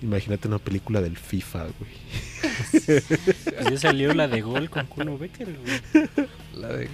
[0.00, 2.98] Imagínate una película del FIFA, güey.
[3.70, 6.08] Ya salió la de Gol con Kuno Becker, güey.
[6.56, 6.88] La de.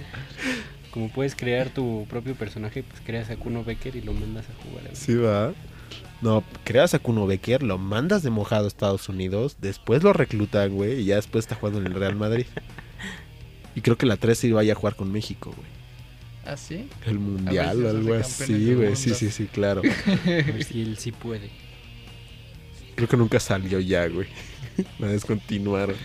[0.91, 4.63] Como puedes crear tu propio personaje, pues creas a Kuno Becker y lo mandas a
[4.63, 4.83] jugar.
[4.85, 4.95] güey.
[4.95, 5.53] Sí, va.
[6.25, 10.73] No, creas a Kuno Becker, lo mandas de mojado a Estados Unidos, después lo reclutan,
[10.73, 12.47] güey, y ya después está jugando en el Real Madrid.
[13.75, 15.67] Y creo que la 3 se iba a ir a jugar con México, güey.
[16.43, 16.89] ¿Ah, sí?
[17.05, 18.95] El mundial o algo así, güey.
[18.95, 19.83] Sí, sí, sí, claro.
[19.83, 21.51] A ver si él sí puede.
[22.95, 24.27] Creo que nunca salió ya, güey.
[24.97, 25.95] La descontinuaron.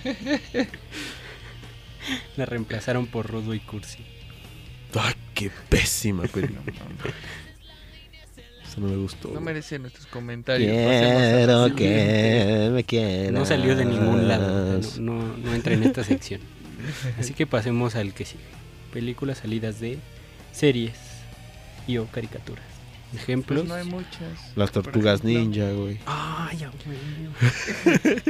[2.36, 4.04] La reemplazaron por Rodo y Cursi.
[4.94, 6.62] Ay, qué pésima No, película.
[8.70, 9.28] No, Eso no me gustó.
[9.32, 10.70] no merece nuestros comentarios.
[10.70, 13.32] Quiero la que me quieras.
[13.32, 14.80] No salió de ningún lado.
[14.98, 16.40] No, no, no entra en esta sección.
[17.18, 18.42] Así que pasemos al que sigue.
[18.92, 19.98] Películas salidas de
[20.52, 20.94] series
[21.86, 22.64] y o caricaturas.
[23.14, 23.60] Ejemplos.
[23.60, 24.56] Pues no hay muchas.
[24.56, 25.98] Las tortugas ejemplo, ninja, güey.
[26.06, 26.58] Ay.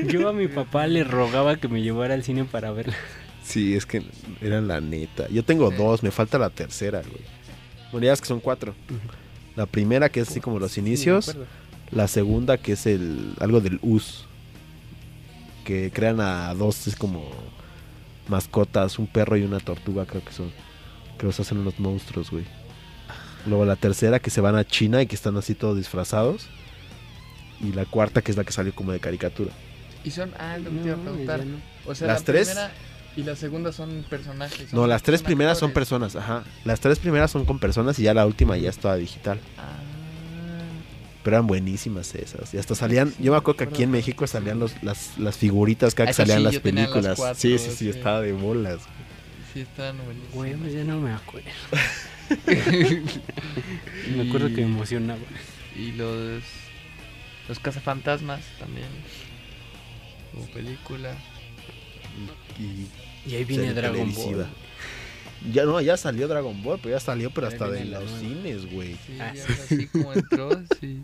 [0.08, 2.94] Yo a mi papá le rogaba que me llevara al cine para verla.
[3.42, 4.02] Sí, es que
[4.40, 5.28] eran la neta.
[5.28, 5.76] Yo tengo Sí.
[5.76, 7.22] dos, me falta la tercera, güey.
[7.92, 8.74] Bueno, ya es que son cuatro.
[9.60, 11.26] La primera que es así como los inicios.
[11.26, 11.32] Sí.
[11.90, 14.24] La segunda que es el algo del US.
[15.66, 17.28] Que crean a dos, es como
[18.26, 20.50] mascotas, un perro y una tortuga, creo que son.
[21.18, 22.44] Que los hacen unos monstruos, güey.
[23.46, 26.46] Luego la tercera que se van a China y que están así todos disfrazados.
[27.60, 29.52] Y la cuarta que es la que salió como de caricatura.
[30.04, 30.32] Y son.
[30.38, 31.44] Ah, lo que te iba a No, preguntar.
[31.44, 31.58] no.
[31.84, 32.72] O sea, Las la tres- primera
[33.16, 34.72] y la segunda son personajes.
[34.72, 36.44] No, las tres primeras son personas, ajá.
[36.64, 39.40] Las tres primeras son con personas y ya la última ya estaba digital.
[39.58, 39.78] Ah,
[41.22, 42.54] Pero eran buenísimas esas.
[42.54, 43.90] Y hasta salían, Sí, yo me acuerdo que aquí en.
[43.90, 47.16] México salían los, las, las figuritas que Ah, salían sí, las yo las películas.
[47.16, 47.88] cuatro, sí, sí, sí, sí.
[47.90, 48.80] estaba de bolas.
[49.52, 50.34] sí, están buenísimos.
[50.34, 51.48] Güey, ya no me acuerdo.
[54.16, 55.20] Me acuerdo que me emocionaba.
[55.76, 56.42] Y los.
[57.48, 58.86] Los cazafantasmas también.
[60.32, 61.14] Como película.
[62.60, 62.88] Y
[63.30, 64.44] Y ahí viene Dragon televisiva.
[64.44, 65.52] Ball.
[65.52, 68.18] ya no, ya salió Dragon Ball, pero ya salió, pero hasta de los nueva.
[68.20, 68.94] cines, güey.
[69.06, 69.52] Sí, Ah, sí.
[69.52, 71.02] así como entró, sí.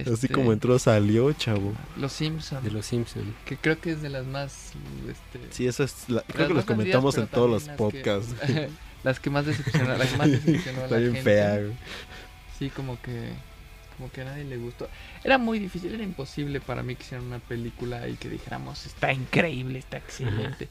[0.00, 1.72] Así Este, como entró, salió, chavo.
[1.96, 2.62] Los Simpsons.
[2.62, 3.26] De los Simpsons.
[3.44, 4.72] Que creo que es de las más.
[5.08, 6.08] Este, Sí, eso es.
[6.08, 8.34] la- las creo que los comentamos en todos los las que- podcasts.
[9.04, 11.30] las que más decepcionó, la que más decepcionó a Está la bien gente.
[11.30, 11.72] fea, güey.
[12.58, 13.30] Sí, como que
[13.96, 14.88] como que a nadie le gustó.
[15.22, 19.12] Era muy difícil, era imposible para mí que hicieran una película y que dijéramos, está
[19.12, 20.68] increíble, está excelente.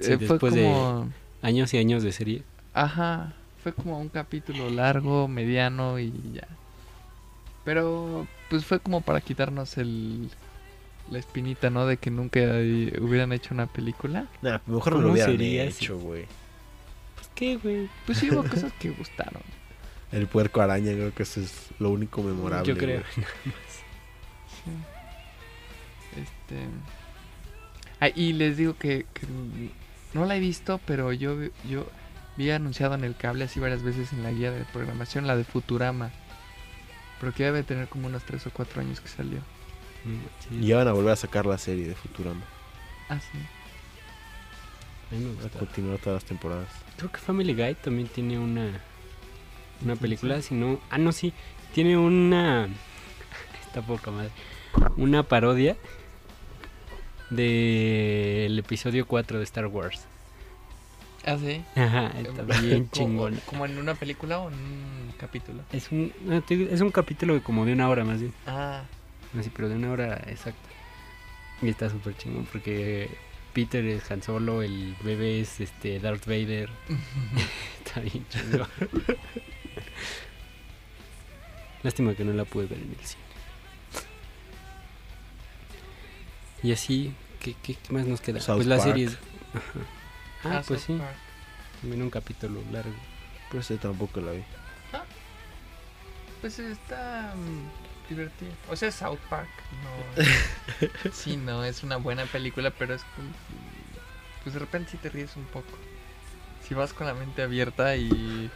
[0.00, 2.42] Sí, Eh, fue después de- como Años y años de serie.
[2.72, 6.46] ajá, fue como un capítulo largo, mediano y ya.
[7.64, 10.30] Pero pues fue como para quitarnos el
[11.10, 11.86] la espinita, ¿no?
[11.86, 14.26] De que nunca hubieran hecho una película.
[14.40, 16.24] Nah, mejor no lo ¿Cómo hubieran hecho, güey.
[17.14, 17.88] Pues qué, güey.
[18.06, 19.42] Pues sí hubo cosas que gustaron.
[20.14, 22.66] El puerco araña, creo que eso es lo único memorable.
[22.72, 23.02] Yo creo.
[23.16, 23.26] güey.
[24.64, 24.70] Sí.
[26.20, 26.66] Este.
[28.00, 29.26] Ah, y les digo que, que
[30.14, 31.86] no la he visto, pero yo, vi- yo
[32.36, 35.44] vi anunciado en el cable así varias veces en la guía de programación la de
[35.44, 36.10] Futurama.
[37.20, 39.38] Pero que debe tener como unos 3 o 4 años que salió.
[40.48, 42.42] Sí, Y ya van a volver a sacar la serie de Futurama.
[43.08, 43.38] Ah, sí.
[45.10, 45.58] a mí me A gusta.
[45.58, 46.68] continuar todas las temporadas.
[46.96, 48.70] Creo que Family Guy también tiene una
[49.84, 51.32] una película, si no, ah no sí,
[51.74, 52.68] tiene una
[53.66, 54.30] está poca madre.
[54.96, 55.76] Una parodia
[57.30, 60.06] del episodio 4 de Star Wars.
[61.26, 61.64] Ah, sí.
[61.74, 63.40] Ajá, está bien chingón.
[63.46, 65.62] ¿Como en una película o en un capítulo?
[65.72, 66.12] Es un
[66.48, 68.34] es un capítulo de como de una hora más bien.
[68.46, 68.82] Ah,
[69.38, 70.68] Así, pero de una hora exacta.
[71.62, 73.08] Y está súper chingón porque
[73.52, 76.70] Peter es Han Solo, el bebé es este Darth Vader.
[77.84, 78.68] está bien chingón.
[81.82, 83.22] Lástima que no la pude ver en el cine.
[86.62, 88.40] Y así, ¿qué, qué, qué más nos queda?
[88.40, 88.88] South pues la Park.
[88.88, 89.06] serie.
[89.06, 89.18] es-
[89.54, 90.56] Ajá.
[90.58, 91.16] Ah, pues South sí, Park.
[91.80, 92.94] también un capítulo largo.
[93.50, 94.42] Pero ese tampoco la vi.
[96.40, 98.52] Pues está mm, divertido.
[98.70, 99.48] O sea, South Park.
[99.82, 101.10] No.
[101.12, 103.28] sí, no, es una buena película, pero es como.
[104.42, 105.78] Pues de repente sí te ríes un poco.
[106.66, 108.50] Si vas con la mente abierta y.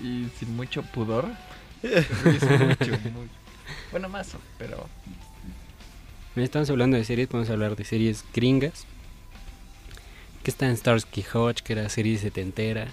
[0.00, 1.26] Y sin mucho pudor.
[1.82, 2.98] Mucho, mucho.
[3.90, 4.86] Bueno, más, pero.
[6.36, 8.86] Estamos hablando de series, podemos hablar de series gringas.
[10.42, 12.88] Que está en Starsky Hodge, que era serie setentera.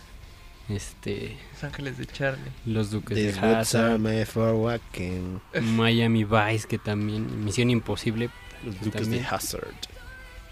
[0.70, 2.52] Este, Los Ángeles de Charlie.
[2.66, 5.40] Los Duques This de walking.
[5.62, 8.30] Miami Vice, que también, Misión Imposible.
[8.64, 9.24] Los Duques también.
[9.24, 9.74] de Hazard.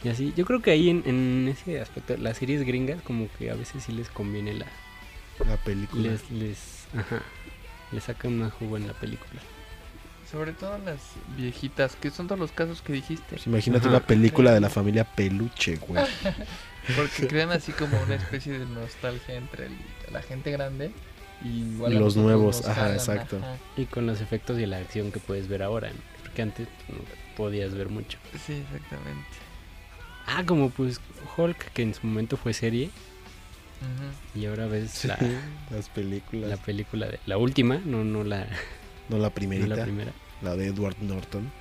[0.04, 3.52] Y así, yo creo que ahí en, en ese aspecto, las series gringas, como que
[3.52, 4.66] a veces sí les conviene la.
[5.48, 6.02] La película.
[6.04, 6.58] Les, les,
[6.98, 7.22] ajá,
[7.92, 9.42] les sacan más jugo en la película.
[10.32, 11.00] Sobre todo las
[11.36, 13.24] viejitas, que son todos los casos que dijiste.
[13.32, 13.98] Pues imagínate Ajá.
[13.98, 16.04] una película de la familia Peluche, güey.
[16.96, 19.78] Porque crean así como una especie de nostalgia entre el-
[20.12, 20.92] la gente grande
[21.44, 23.38] y igual Los nuevos, nos ajá, jalan, exacto.
[23.38, 23.58] ajá.
[23.78, 26.00] Y con los efectos y la acción que puedes ver ahora, ¿no?
[26.22, 26.96] porque antes no
[27.36, 28.20] podías ver mucho.
[28.46, 29.28] Sí, exactamente.
[30.28, 31.00] Ah, como pues
[31.38, 32.92] Hulk, que en su momento fue serie,
[34.36, 35.18] Y ahora ves la,
[35.72, 36.50] Las películas.
[36.50, 38.48] la película de la última, no, no la,
[39.10, 39.70] No la primerita.
[39.70, 40.12] la la, primera.
[40.42, 41.52] de Edward Norton.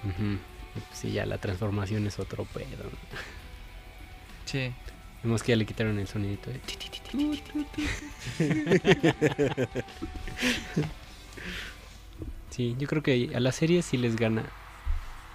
[0.75, 2.85] Pues, sí, ya la transformación es otro pedo.
[2.85, 2.91] ¿no?
[4.45, 4.73] Sí.
[5.23, 6.61] Vemos que ya le quitaron el sonidito de.
[12.51, 14.45] Sí, yo creo que a las series sí les gana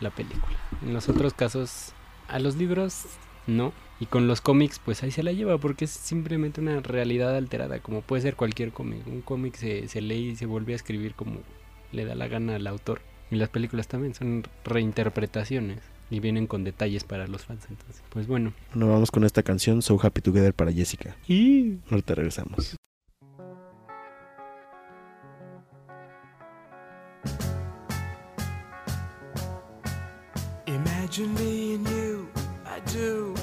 [0.02, 0.58] la película.
[0.82, 1.93] En los otros casos,
[2.28, 3.04] a los libros
[3.48, 3.72] no.
[4.04, 7.80] Y con los cómics, pues ahí se la lleva porque es simplemente una realidad alterada,
[7.80, 9.08] como puede ser cualquier cómic.
[9.08, 11.39] Un cómic se, se lee y se vuelve a escribir como
[11.94, 13.00] le da la gana al autor.
[13.32, 17.66] Y las películas también son reinterpretaciones y vienen con detalles para los fans.
[17.70, 18.52] Entonces, pues bueno.
[18.74, 21.16] Bueno, vamos con esta canción, So Happy Together para Jessica.
[21.26, 22.76] Y Ahorita regresamos.
[30.68, 32.28] Imagine me and you,
[32.66, 33.42] I do.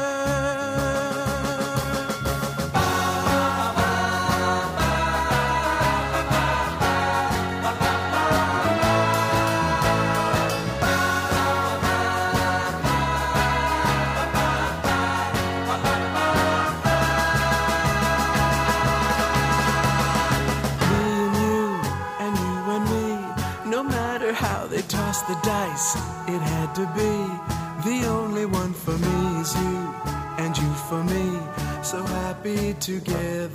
[26.27, 27.13] It had to be.
[27.89, 29.77] The only one for me is you,
[30.37, 31.39] and you for me.
[31.81, 33.49] So happy together,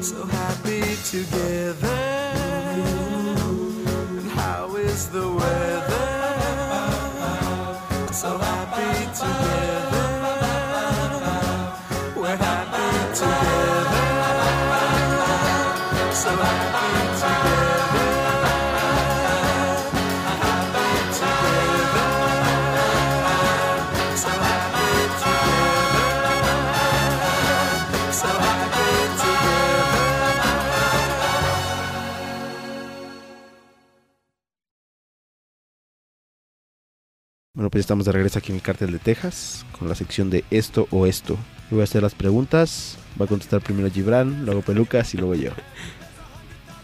[0.00, 1.37] so happy together.
[37.78, 40.42] Pues ya estamos de regreso aquí en el Cártel de Texas con la sección de
[40.50, 41.34] esto o esto.
[41.70, 42.98] Yo voy a hacer las preguntas.
[43.20, 45.52] Va a contestar primero Gibran, luego Pelucas y luego yo.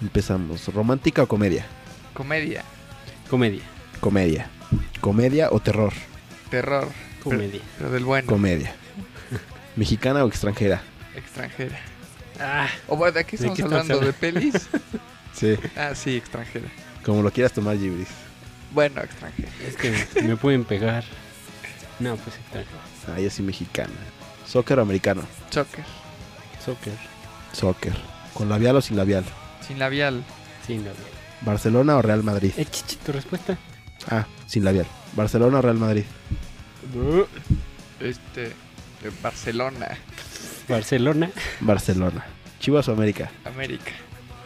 [0.00, 0.72] Empezamos.
[0.72, 1.66] ¿Romántica o comedia?
[2.12, 2.62] Comedia,
[3.28, 3.62] Comedia.
[3.98, 4.48] Comedia.
[5.00, 5.92] ¿Comedia o terror?
[6.48, 6.86] terror,
[7.24, 7.60] Comedia.
[7.78, 8.72] pero del bueno, Comedia.
[9.76, 10.80] ¿Mexicana o extranjera?
[11.16, 11.80] extranjera.
[12.38, 13.98] Ah, O bueno, ¿de qué ¿De estamos hablando?
[13.98, 14.68] ¿De pelis?
[15.32, 15.56] Sí.
[15.76, 16.68] ah, sí, extranjera.
[17.04, 18.06] Como lo quieras tomar, Gibris.
[18.74, 19.48] Bueno, extranjera.
[19.66, 21.04] es que me pueden pegar.
[22.00, 22.78] No, pues extranjero.
[23.14, 23.92] Ah, yo sí mexicana.
[24.46, 25.22] ¿Soccer o americano?
[25.50, 25.84] Soccer,
[26.64, 26.92] Soccer.
[27.52, 27.94] Soccer.
[28.34, 29.24] ¿Con labial o sin labial?
[29.66, 30.24] sin labial.
[30.66, 31.06] Sin labial.
[31.42, 32.52] ¿Barcelona o Real Madrid?
[32.56, 33.56] Eh, chichi, tu respuesta.
[34.10, 34.86] Ah, sin labial.
[35.14, 36.04] ¿Barcelona o Real Madrid?
[38.00, 38.52] Este,
[39.22, 39.88] Barcelona,
[40.68, 41.30] Barcelona.
[41.60, 42.24] Barcelona.
[42.60, 43.30] ¿Chivas o América?
[43.44, 43.92] América.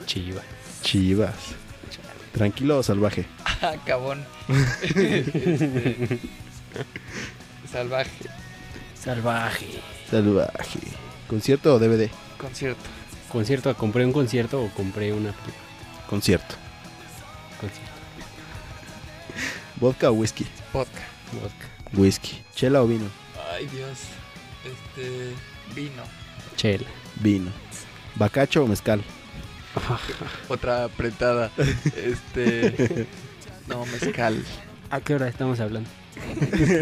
[0.06, 0.44] Chivas.
[0.82, 1.34] Chivas.
[2.32, 3.26] ¿Tranquilo o salvaje?
[3.60, 4.24] Ah, cabón.
[4.48, 5.24] Este,
[7.72, 8.10] salvaje,
[8.94, 9.80] Salvaje.
[10.10, 10.80] Salvaje.
[11.26, 12.08] ¿Concierto o DVD?
[12.38, 12.82] concierto.
[13.30, 15.54] Concierto, ¿compré un concierto o compré una película?
[16.08, 16.54] Concierto.
[17.60, 17.92] Concierto.
[19.76, 20.46] ¿Vodka o whisky?
[20.72, 21.02] Vodka.
[21.32, 21.66] Vodka.
[21.92, 22.42] Whisky.
[22.54, 23.06] ¿Chela o vino?
[23.52, 23.98] Ay, Dios.
[24.64, 25.34] Este,
[25.74, 26.02] vino.
[26.56, 26.86] Chela.
[27.16, 27.50] Vino.
[28.14, 29.02] ¿Bacacho o mezcal?
[30.48, 31.50] Otra apretada.
[31.96, 33.06] Este,
[33.68, 34.42] no, mezcal.
[34.90, 35.88] ¿A qué hora estamos hablando?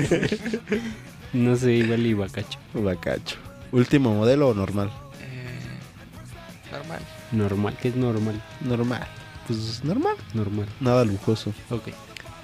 [1.33, 2.59] no sé, igual y bacacho.
[2.73, 3.37] Bacacho.
[3.73, 4.91] ¿Último modelo o normal?
[5.21, 7.01] Eh, normal.
[7.33, 7.77] Normal.
[7.81, 8.41] ¿Qué es normal?
[8.61, 9.07] Normal.
[9.47, 10.17] Pues normal.
[10.35, 10.67] Normal.
[10.81, 11.53] Nada lujoso.
[11.71, 11.89] Ok.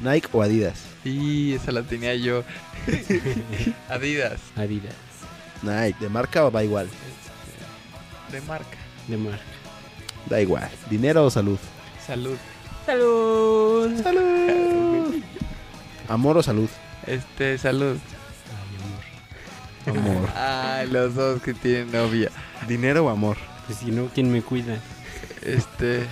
[0.00, 0.82] ¿Nike o Adidas?
[1.04, 2.42] Y esa la tenía yo.
[3.88, 4.40] Adidas.
[4.56, 4.94] Adidas.
[5.62, 5.96] Nike.
[6.00, 6.86] ¿De marca o va igual?
[6.86, 8.78] Este, de marca.
[9.06, 9.42] De marca.
[10.28, 10.68] Da igual.
[10.90, 11.58] ¿Dinero o salud?
[12.04, 12.36] Salud.
[12.86, 14.02] ¡Salud!
[14.02, 15.22] ¡Salud!
[16.08, 16.68] ¿Amor o salud?
[17.06, 17.96] Este, salud.
[19.86, 20.16] Ay, amor.
[20.16, 20.30] Amor.
[20.34, 22.30] Ay, los dos que tienen novia.
[22.66, 23.36] ¿Dinero o amor?
[23.66, 24.78] Pues si no, ¿quién me cuida?
[25.42, 26.06] Este,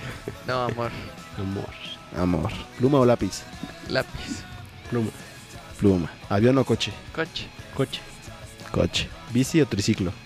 [0.47, 0.91] no, amor.
[1.37, 1.69] Amor.
[2.17, 2.51] Amor.
[2.77, 3.43] ¿Pluma o lápiz?
[3.89, 4.43] Lápiz.
[4.89, 5.11] Pluma.
[5.79, 6.11] Pluma.
[6.29, 6.91] ¿Avión o coche?
[7.13, 7.47] Coche.
[7.75, 8.01] Coche.
[8.71, 9.09] Coche.
[9.31, 10.13] ¿Bici o triciclo?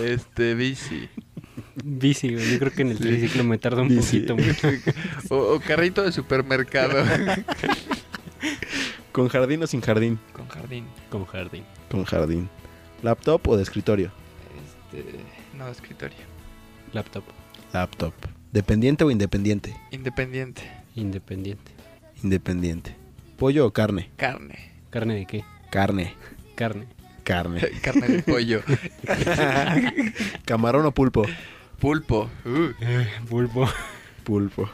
[0.00, 1.10] Este, bici.
[1.84, 2.50] Bici, güey.
[2.52, 3.04] Yo creo que en el Sí.
[3.04, 4.20] triciclo me tarda un Bici.
[4.20, 4.36] poquito.
[4.36, 4.68] mucho.
[5.30, 7.04] O, o carrito de supermercado.
[9.12, 10.18] ¿Con jardín o sin jardín?
[10.32, 10.86] Con jardín.
[11.10, 11.64] Con jardín.
[11.90, 12.48] Con jardín.
[13.02, 14.10] ¿Laptop o de escritorio?
[14.92, 15.04] Este,
[15.56, 16.16] no, escritorio.
[16.92, 17.24] Laptop.
[17.72, 18.14] Laptop.
[18.52, 19.76] ¿Dependiente o independiente?
[19.90, 20.62] Independiente.
[20.96, 21.72] Independiente.
[22.22, 22.96] Independiente.
[23.36, 24.10] ¿Pollo o carne?
[24.16, 24.72] Carne.
[24.90, 25.44] ¿Carne de qué?
[25.70, 26.14] Carne.
[26.56, 26.86] Carne.
[27.24, 27.60] Carne.
[27.82, 28.62] Carne de pollo.
[30.44, 31.24] ¿Camarón o pulpo?
[31.80, 32.28] Pulpo.
[32.44, 32.72] Uh,
[33.28, 33.66] Pulpo.
[34.24, 34.68] Pulpo.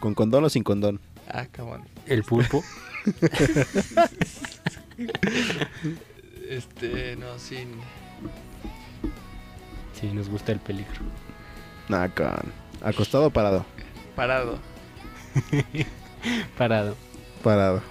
[0.00, 1.00] ¿Con condón o sin condón?
[1.28, 1.84] ah, cabrón.
[2.06, 2.62] El pulpo.
[6.48, 7.68] Este, no, sin.
[9.92, 11.02] Sí, nos gusta el peligro.
[11.88, 12.52] Nah, con.
[12.82, 13.66] ¿Acostado o parado?
[14.16, 14.58] Parado.
[16.58, 16.96] Parado.
[17.44, 17.82] Parado.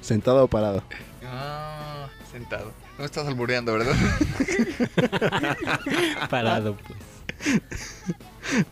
[0.00, 0.82] ¿Sentado o parado?
[1.24, 2.72] Ah, sentado.
[2.92, 3.96] No me estás albureando, ¿verdad?
[6.30, 6.98] Parado, pues.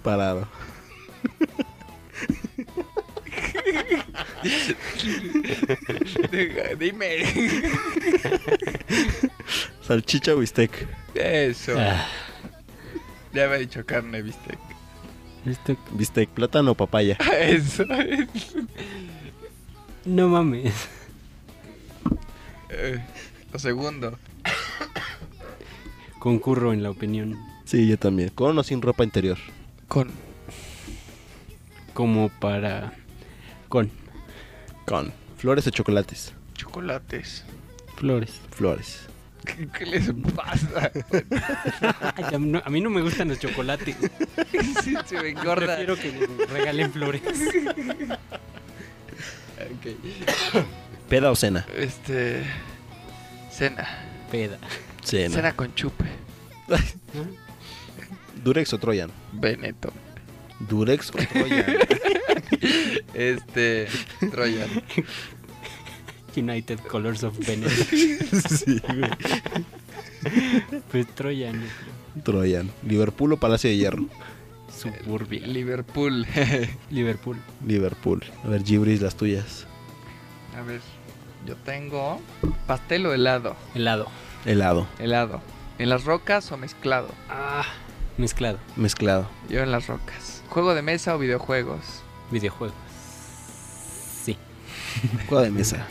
[0.02, 0.46] Parado.
[6.78, 7.24] Dime.
[9.86, 10.86] ¿Salchicha o bistec?
[11.14, 11.74] Eso.
[11.78, 12.06] Ah,
[13.32, 14.58] Ya había dicho carne, bistec.
[15.46, 15.76] esto...
[15.92, 17.16] Bistec, plátano o papaya.
[17.40, 17.84] Eso.
[20.04, 20.88] No mames.
[22.70, 23.00] Eh,
[23.52, 24.18] lo segundo.
[26.18, 27.38] Concurro en la opinión.
[27.64, 28.30] Sí, yo también.
[28.30, 29.38] ¿Con o sin ropa interior?
[29.88, 30.10] Con.
[31.94, 32.92] Como para...
[33.68, 33.90] Con
[34.86, 35.12] Con.
[35.38, 36.34] ¿Flores o chocolates?
[36.54, 37.44] Chocolates.
[37.96, 38.40] flores.
[38.50, 39.06] Flores.
[39.44, 40.90] ¿Qué, qué les pasa?
[42.16, 43.96] Ay, a, mí no, a mí no me gustan los chocolates.
[44.82, 45.76] Sí, se me engorda.
[45.76, 47.22] Prefiero que me regalen flores.
[49.60, 50.64] Ok.
[51.08, 51.66] ¿Peda o cena?
[51.76, 52.42] Este.
[53.50, 53.88] Cena.
[54.30, 54.58] Peda.
[55.02, 55.34] Cena.
[55.34, 56.04] Cena con chupe.
[58.44, 59.10] ¿Durex o Troyan?
[59.32, 59.92] Benetton.
[60.68, 61.66] ¿Durex o Troyan?
[63.14, 63.88] Este.
[64.30, 64.68] Troyan.
[66.36, 68.48] United Colors of Venezuela.
[68.48, 69.10] sí, güey.
[70.90, 71.60] Pues Troyan.
[72.24, 72.70] Troyan.
[72.82, 74.06] ¿Liverpool o Palacio de Hierro?
[74.74, 75.46] Suburbia.
[75.46, 76.26] Liverpool.
[76.90, 77.36] Liverpool.
[77.66, 78.24] Liverpool.
[78.44, 79.66] A ver, Gibris, las tuyas.
[80.56, 80.80] A ver.
[81.46, 82.20] Yo tengo.
[82.66, 83.56] Pastel o helado.
[83.74, 84.06] Helado.
[84.44, 84.86] Helado.
[84.98, 85.40] Helado.
[85.78, 87.08] ¿En las rocas o mezclado?
[87.28, 87.64] Ah,
[88.18, 88.58] mezclado.
[88.76, 89.28] Mezclado.
[89.48, 90.42] Yo en las rocas.
[90.50, 92.02] ¿Juego de mesa o videojuegos?
[92.30, 92.76] Videojuegos.
[94.22, 94.36] Sí.
[95.28, 95.86] Juego de mesa.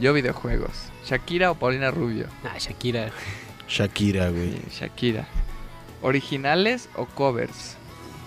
[0.00, 0.90] Yo videojuegos.
[1.06, 2.26] ¿Shakira o Paulina Rubio?
[2.44, 3.10] Ah, Shakira.
[3.68, 4.52] Shakira, güey.
[4.52, 5.26] Sí, Shakira.
[6.02, 7.76] ¿Originales o covers?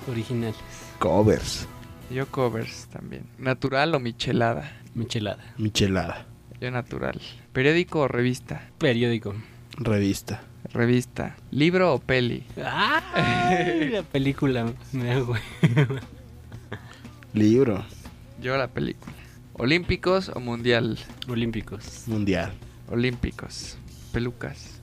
[0.09, 0.55] Originales.
[0.99, 1.67] Covers.
[2.09, 3.25] Yo covers también.
[3.37, 4.71] ¿Natural o michelada?
[4.93, 5.43] Michelada.
[5.57, 6.25] Michelada.
[6.63, 7.19] Yo natural.
[7.51, 8.69] ¿Periódico o revista?
[8.77, 9.35] Periódico.
[9.75, 10.41] Revista.
[10.71, 11.35] Revista.
[11.51, 12.45] ¿Libro o peli?
[12.55, 14.71] La película.
[14.93, 15.41] Me da güey.
[17.33, 17.83] Libro.
[18.41, 19.11] Yo la película.
[19.55, 20.97] ¿Olímpicos o mundial?
[21.27, 22.07] Olímpicos.
[22.07, 22.53] Mundial.
[22.89, 23.77] Olímpicos.
[24.13, 24.79] Pelucas.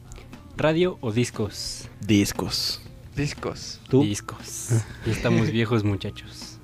[0.59, 1.89] Radio o discos.
[2.07, 2.83] Discos.
[3.16, 3.81] Discos.
[3.89, 4.03] ¿Tú?
[4.03, 4.85] Discos.
[5.07, 6.59] Ya estamos viejos, muchachos.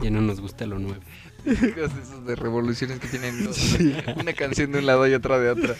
[0.00, 1.02] Ya no nos gusta lo nuevo.
[1.44, 3.76] Esos de revoluciones que tienen dos.
[4.16, 5.74] Una canción de un lado y otra de otra.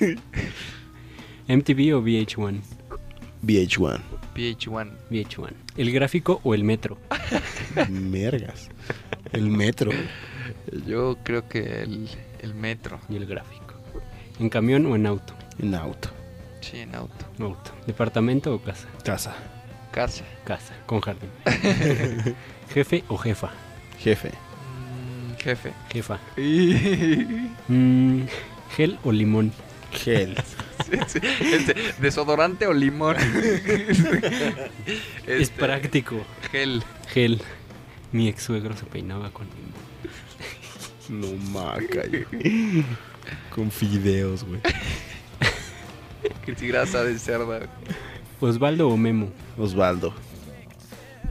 [1.49, 2.61] MTV o VH1.
[3.43, 4.01] VH1.
[4.35, 4.91] PH1.
[5.11, 5.53] VH1.
[5.77, 6.99] El gráfico o el metro.
[7.91, 8.69] Mergas.
[9.33, 9.91] El metro.
[10.87, 12.09] Yo creo que el,
[12.41, 13.01] el metro.
[13.09, 13.75] Y el gráfico.
[14.41, 15.35] En camión o en auto.
[15.59, 16.11] En auto.
[16.61, 17.27] Sí, en auto.
[17.39, 17.73] Auto.
[17.87, 18.89] Departamento o casa.
[19.05, 19.35] Casa.
[19.93, 20.25] Casa.
[20.45, 20.75] Casa.
[20.87, 21.31] Con jardín.
[22.73, 23.51] Jefe o jefa.
[24.01, 24.33] Jefe.
[25.45, 25.73] Jefe.
[25.93, 26.19] Jefa.
[27.69, 28.27] Mm,
[28.77, 29.53] gel o limón.
[29.93, 30.37] Gel.
[30.85, 31.19] Sí, sí.
[31.41, 33.17] Este, ¿Desodorante o limón?
[33.17, 34.01] Es
[35.27, 36.17] Este, práctico.
[36.51, 36.83] Gel.
[37.09, 37.41] Gel.
[38.13, 39.73] Mi ex suegro se peinaba con limón.
[41.09, 42.03] No maca.
[43.55, 44.61] Con fideos, güey.
[46.47, 47.61] Que si grasa de cerda.
[48.41, 49.31] Osvaldo o Memo.
[49.59, 50.15] Osvaldo.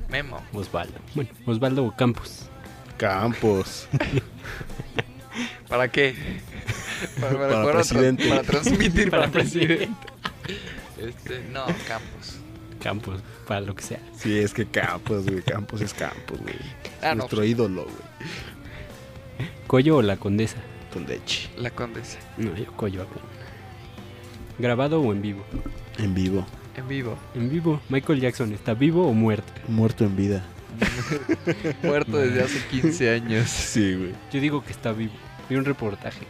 [0.10, 0.40] Memo.
[0.54, 0.94] Osvaldo.
[1.16, 2.48] Bueno, Osvaldo o Campos.
[3.04, 3.90] Campos.
[5.68, 6.16] ¿Para qué?
[7.20, 8.30] Para, presidente.
[8.30, 10.08] para transmitir para, Para presidente.
[10.98, 12.38] Este, no, Campos.
[12.82, 14.00] Campos, para lo que sea.
[14.16, 15.42] Sí, es que Campos, güey.
[15.42, 16.56] Campos es Campos, güey.
[17.02, 19.50] Ah, no, Nuestro ídolo, güey.
[19.68, 20.60] Coyo o la condesa.
[20.94, 21.50] Con leche.
[21.58, 22.20] La condesa.
[22.38, 23.20] No, yo Coyo acá.
[24.60, 25.44] Grabado o en vivo.
[25.98, 26.46] En vivo.
[26.78, 27.18] En vivo.
[27.36, 27.82] En vivo.
[27.90, 29.52] Michael Jackson, ¿está vivo o muerto?
[29.68, 30.46] Muerto en vida.
[31.84, 33.50] Muerto desde hace 15 años.
[33.50, 34.12] Sí, güey.
[34.32, 35.14] Yo digo que está vivo.
[35.50, 36.26] Vi un reportaje.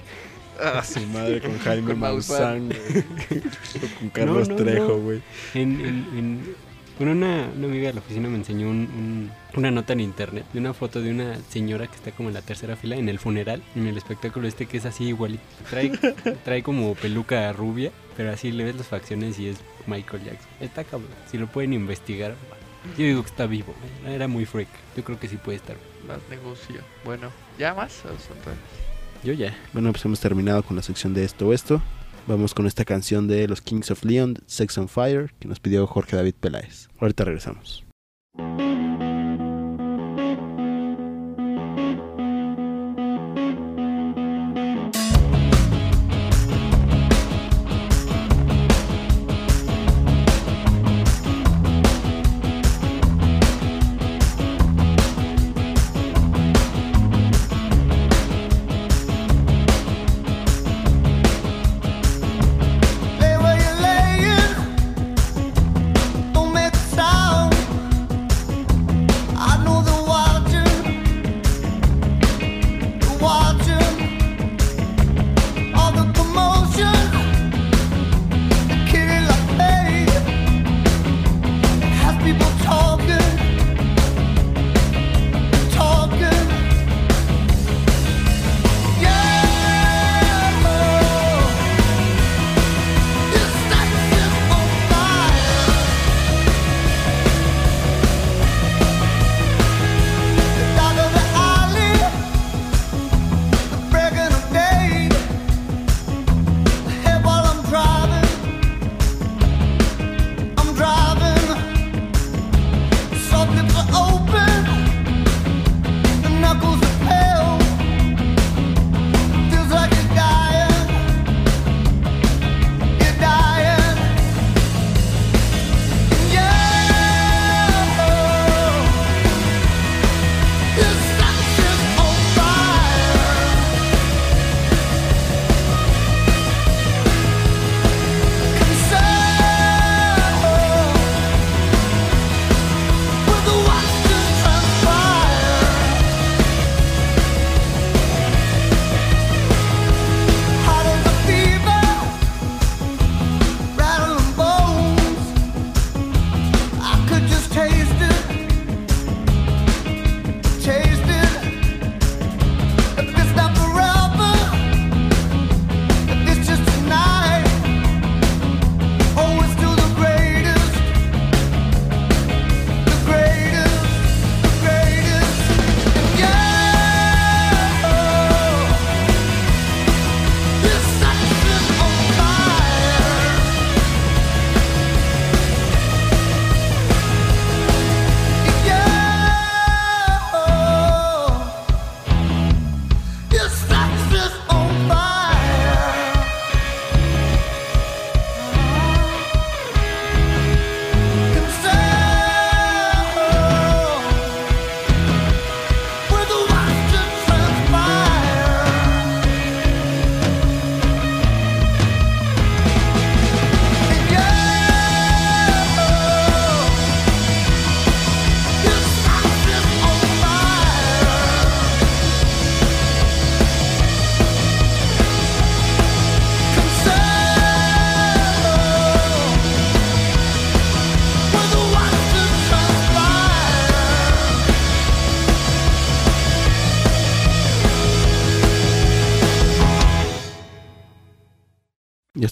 [0.62, 2.68] Ah, su madre con Jaime Con Maussan.
[2.70, 2.84] Maussan,
[3.30, 3.44] güey.
[3.84, 4.98] O con Carlos No, no, Trejo, no.
[5.00, 5.22] güey.
[5.56, 5.86] En, en,
[6.18, 6.56] en-
[7.00, 10.46] bueno, una, una amiga de la oficina me enseñó un- un- una nota en internet
[10.54, 13.18] de una foto de una señora que está como en la tercera fila en el
[13.18, 15.42] funeral, en el espectáculo este que es así igualito.
[15.72, 15.90] Trae,
[16.46, 20.50] trae como peluca rubia, pero así le ves las facciones y es Michael Jackson.
[20.62, 21.10] Está cabrón.
[21.32, 22.36] Si lo pueden investigar,
[22.98, 23.74] yo digo que está vivo.
[24.06, 24.14] ¿eh?
[24.14, 24.70] Era muy freak.
[24.96, 25.78] Yo creo que sí puede estar.
[26.08, 26.82] Más negocio.
[27.06, 28.02] Bueno, ¿ya más?
[29.24, 29.56] Yo ya.
[29.72, 31.82] Bueno, pues hemos terminado con la sección de esto o esto.
[32.28, 35.86] Vamos con esta canción de los Kings of Leon, Sex on Fire, que nos pidió
[35.88, 36.88] Jorge David Peláez.
[37.00, 37.84] Ahorita regresamos.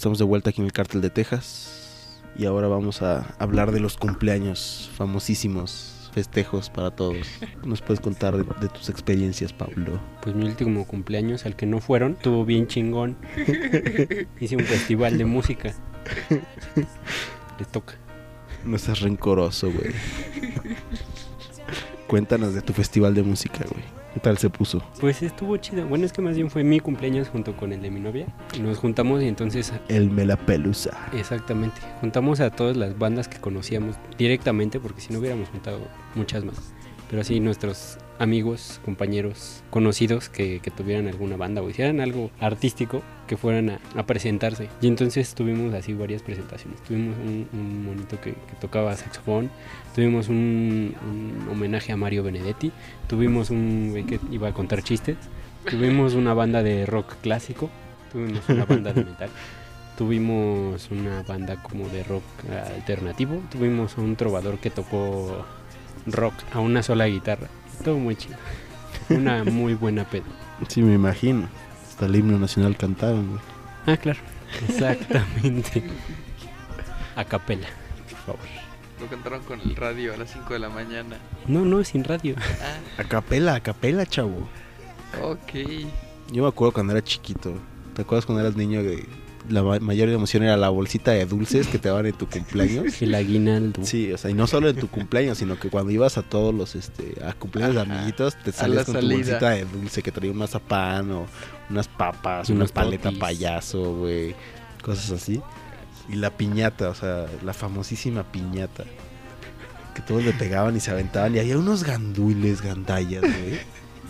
[0.02, 2.18] Estamos de vuelta aquí en el Cártel de Texas.
[2.36, 7.28] Y ahora vamos a hablar de los cumpleaños famosísimos, festejos para todos.
[7.64, 10.02] ¿Nos puedes contar de, de tus experiencias, Pablo?
[10.24, 13.16] Pues mi último cumpleaños, al que no fueron, estuvo bien chingón.
[14.40, 15.72] Hice un festival de música.
[17.60, 17.94] Le toca.
[18.66, 19.92] No seas rencoroso, güey.
[22.08, 24.01] Cuéntanos de tu festival de música, güey.
[24.14, 24.84] ¿Qué tal se puso?
[25.00, 25.88] Pues estuvo chido.
[25.88, 28.28] Bueno, es que más bien fue mi cumpleaños junto con el de mi novia.
[28.60, 31.10] Nos juntamos y entonces El Melapelusa.
[31.14, 31.80] Exactamente.
[32.02, 35.80] Juntamos a todas las bandas que conocíamos directamente, porque si no hubiéramos juntado
[36.16, 36.74] muchas más.
[37.10, 43.02] Pero así nuestros amigos, compañeros, conocidos que, que tuvieran alguna banda o hicieran algo artístico,
[43.28, 44.70] que fueran a, a presentarse.
[44.82, 46.82] Y entonces tuvimos así varias presentaciones.
[46.84, 49.50] Tuvimos un, un monito que, que tocaba saxofón,
[49.96, 52.72] tuvimos un, un homenaje a Mario Benedetti,
[53.08, 55.18] tuvimos un que iba a contar chistes,
[55.70, 57.70] tuvimos una banda de rock clásico,
[58.12, 59.30] tuvimos una banda de metal.
[59.98, 62.24] Tuvimos una banda como de rock
[62.76, 63.40] alternativo.
[63.52, 65.46] Tuvimos un trovador que tocó
[66.08, 67.50] rock a una sola guitarra.
[67.84, 68.36] Todo muy chido.
[69.10, 70.24] Una muy buena pedo.
[70.70, 71.48] Sí, me imagino.
[71.88, 73.42] Hasta el himno nacional cantaron, güey.
[73.86, 74.20] Ah, claro.
[74.68, 75.84] Exactamente.
[77.16, 77.68] A capela,
[78.10, 78.71] por favor.
[79.02, 81.18] Lo cantaron con el radio a las 5 de la mañana.
[81.48, 82.36] No, no, sin radio.
[82.40, 84.48] Ah, A capela, a capela, chavo.
[85.22, 85.88] ok.
[86.32, 87.54] Yo me acuerdo cuando era chiquito.
[87.96, 89.06] ¿Te acuerdas cuando eras niño que
[89.50, 93.02] la ma- mayor emoción era la bolsita de dulces que te daban en tu cumpleaños?
[93.02, 93.84] El aguinaldo.
[93.84, 96.54] Sí, o sea, y no solo en tu cumpleaños, sino que cuando ibas a todos
[96.54, 99.16] los, este, a cumpleaños de amiguitos, te salías con tu salida.
[99.18, 101.26] bolsita de dulce que traía un mazapán o
[101.70, 103.20] unas papas, Y una paleta totis.
[103.20, 104.36] payaso, güey,
[104.84, 105.42] cosas así.
[106.12, 108.84] Y la piñata, o sea, la famosísima piñata.
[109.96, 111.36] Que todos le pegaban y se aventaban.
[111.36, 113.60] Y había unos gandules, gandallas, güey.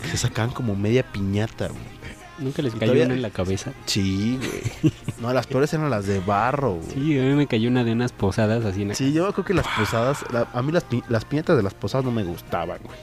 [0.02, 2.02] que Se sacaban como media piñata, güey.
[2.38, 3.72] Nunca les cayó una en la cabeza.
[3.86, 4.92] Sí, güey.
[5.20, 6.90] No, las peores eran las de barro, güey.
[6.92, 9.44] Sí, a mí me cayó una de unas posadas así en la Sí, yo creo
[9.44, 12.24] que las posadas, la- a mí las, pi- las piñatas de las posadas no me
[12.24, 12.96] gustaban, güey.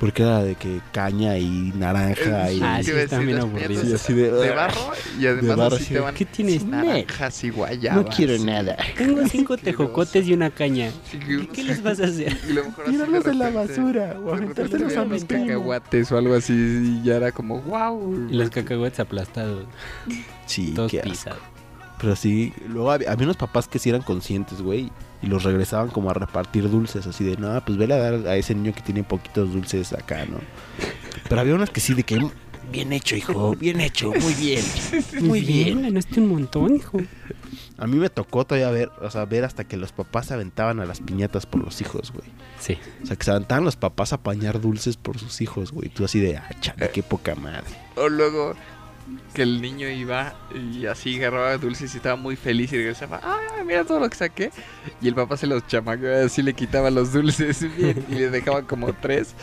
[0.00, 2.60] Porque era de que caña y naranja y...
[2.62, 3.68] Ah, te sí, iba a están decir, bien las aburridas.
[3.68, 4.80] piñatas Sí, así de- de barro
[5.18, 5.94] y además barro, así sí.
[5.94, 6.64] te van ¿Qué tienes?
[6.64, 8.04] naranjas y guayabas.
[8.04, 8.76] no quiero nada.
[8.96, 10.90] Tengo cinco tejocotes y una caña.
[11.10, 12.36] Sí, ¿Y qué les vas a hacer?
[12.48, 15.46] Y así Tírarlos de en la basura o de aventárselos a mis primos.
[15.48, 18.28] cacahuates o algo así y ya era como wow.
[18.30, 19.64] Y los cacahuetes aplastados,
[20.46, 21.10] Sí, todos qué asco.
[21.10, 21.38] pisados.
[22.00, 24.90] Pero sí, luego había, había unos papás que sí eran conscientes, güey.
[25.22, 28.36] Y los regresaban como a repartir dulces, así de, no, pues vele a dar a
[28.36, 30.38] ese niño que tiene poquitos dulces acá, ¿no?
[31.28, 32.24] Pero había unas que sí, de que,
[32.70, 34.64] bien hecho, hijo, bien hecho, muy bien,
[35.20, 35.82] muy bien.
[35.82, 36.98] Ganaste un montón, hijo.
[37.76, 40.80] A mí me tocó todavía ver, o sea, ver hasta que los papás se aventaban
[40.80, 42.26] a las piñatas por los hijos, güey.
[42.58, 42.76] Sí.
[43.02, 45.88] O sea, que se aventaban los papás a apañar dulces por sus hijos, güey.
[45.88, 47.70] Tú así de, ah, chale, qué poca madre.
[47.94, 48.54] O luego
[49.34, 53.62] que el niño iba y así agarraba dulces y estaba muy feliz y regresaba, ah,
[53.64, 54.50] mira todo lo que saqué.
[55.00, 58.62] Y el papá se los chamaqueaba así, le quitaba los dulces bien, y le dejaba
[58.62, 59.34] como tres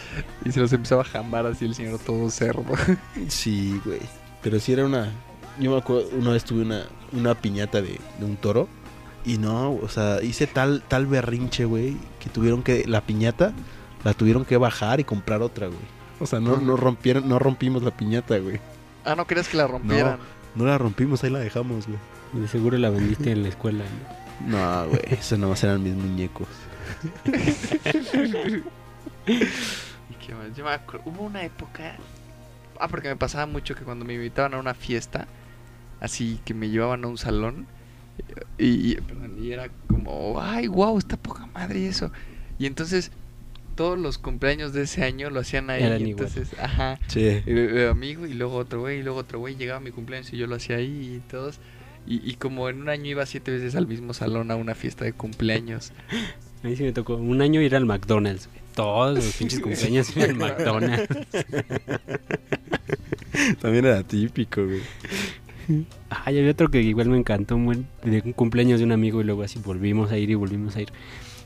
[0.44, 2.66] y se los empezaba a jambar así el señor todo cerdo.
[3.28, 4.02] Sí, güey.
[4.42, 5.12] Pero sí era una.
[5.60, 8.68] Yo me acuerdo, una vez tuve una, una piñata de, de un toro.
[9.26, 12.86] Y no, o sea, hice tal, tal berrinche, güey, que tuvieron que.
[12.86, 13.54] La piñata
[14.04, 15.80] la tuvieron que bajar y comprar otra, güey.
[16.20, 18.60] O sea, no, no rompieron, no rompimos la piñata, güey.
[19.06, 20.18] Ah, no querías que la rompieran.
[20.56, 22.00] No la rompimos, ahí la dejamos, güey.
[22.34, 23.84] De seguro la vendiste en la escuela.
[24.46, 24.58] ¿no?
[24.84, 26.48] No, güey, esos nomás eran mis muñecos.
[29.28, 30.56] ¿Y qué más?
[30.56, 31.96] Yo me acuerdo, hubo una época.
[32.80, 35.28] Ah, porque me pasaba mucho que cuando me invitaban a una fiesta,
[36.02, 37.68] así que me llevaban a un salón,
[38.58, 42.12] y, y- perdón, y era como, ay, wow, está poca madre y eso.
[42.60, 43.12] Y entonces,
[43.76, 45.84] todos los cumpleaños de ese año lo hacían ahí.
[45.84, 46.28] Eran y igual.
[46.28, 47.00] entonces, ajá.
[47.08, 47.22] Sí.
[47.46, 50.48] eh, amigo y luego otro güey y luego otro güey llegaba mi cumpleaños y yo
[50.48, 51.60] lo hacía ahí y todos
[52.08, 55.06] y, y como en un año iba siete veces al mismo salón a una fiesta
[55.06, 55.92] de cumpleaños
[56.64, 58.48] A mí sí me tocó un año ir al McDonald's.
[58.48, 58.60] güey.
[58.74, 61.08] Todos los pinches cumpleaños ir al McDonald's.
[63.62, 64.82] También era típico, güey.
[66.10, 69.26] Ah, y había otro que igual me encantó, de un cumpleaños de un amigo y
[69.26, 70.90] luego así volvimos a ir y volvimos a ir.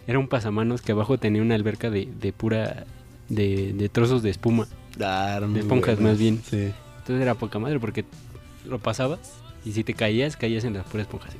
[0.08, 2.86] Era un pasamanos que abajo tenía una alberca de, de pura,
[3.30, 4.68] de, de trozos de espuma.
[4.98, 6.42] De esponjas, más bien.
[6.44, 6.72] Sí.
[6.98, 8.06] Entonces era poca madre porque
[8.66, 9.20] lo pasabas
[9.66, 11.36] y si te caías, caías en las puras esponjas.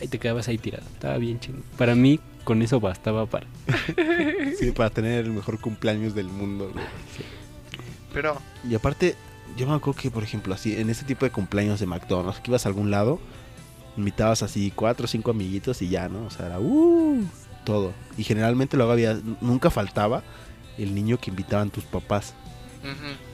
[0.00, 0.84] Y te quedabas ahí tirado.
[0.92, 1.58] Estaba bien chido.
[1.78, 3.46] Para mí, con eso bastaba para.
[4.58, 6.84] Sí, para tener el mejor cumpleaños del mundo, güey.
[8.12, 8.36] pero
[8.68, 9.16] Y aparte,
[9.56, 12.50] yo me acuerdo que, por ejemplo, así, en este tipo de cumpleaños de McDonald's, que
[12.50, 13.18] ibas a algún lado,
[13.96, 16.26] invitabas así cuatro o cinco amiguitos y ya, ¿no?
[16.26, 17.24] O sea, era uh,
[17.64, 17.92] todo.
[18.16, 20.22] Y generalmente luego había, nunca faltaba
[20.78, 22.34] el niño que invitaban tus papás.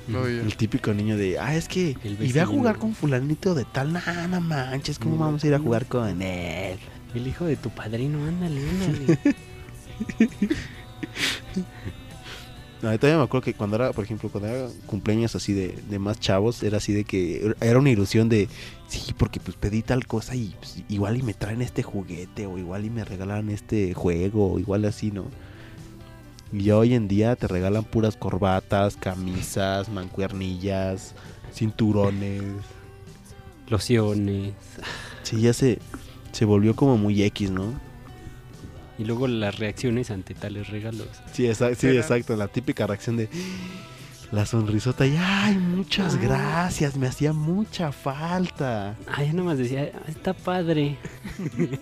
[0.08, 3.92] El típico niño de, ah, es que El iré a jugar con fulanito de tal,
[3.92, 6.78] no manches, ¿cómo vamos a ir a jugar con él?
[7.14, 9.18] El hijo de tu padrino, ándale, ándale.
[12.82, 15.76] No, yo todavía me acuerdo que cuando era, por ejemplo, cuando era cumpleaños así de,
[15.90, 18.48] de más chavos, era así de que era una ilusión de,
[18.86, 22.56] sí, porque pues pedí tal cosa y pues, igual y me traen este juguete o
[22.56, 25.24] igual y me regalan este juego o igual así, ¿no?
[26.52, 31.14] Y ya hoy en día te regalan puras corbatas, camisas, mancuernillas,
[31.52, 32.42] cinturones.
[33.68, 34.54] Lociones.
[35.24, 35.78] Sí, ya se,
[36.32, 37.87] se volvió como muy X, ¿no?
[38.98, 41.06] Y luego las reacciones ante tales regalos.
[41.32, 42.36] Sí, exacto, sí, exacto.
[42.36, 43.28] La típica reacción de
[44.32, 46.18] la sonrisota y ay, muchas Ah.
[46.20, 48.96] gracias, me hacía mucha falta.
[49.06, 50.96] Ah, ya nomás decía, "Ah, está padre.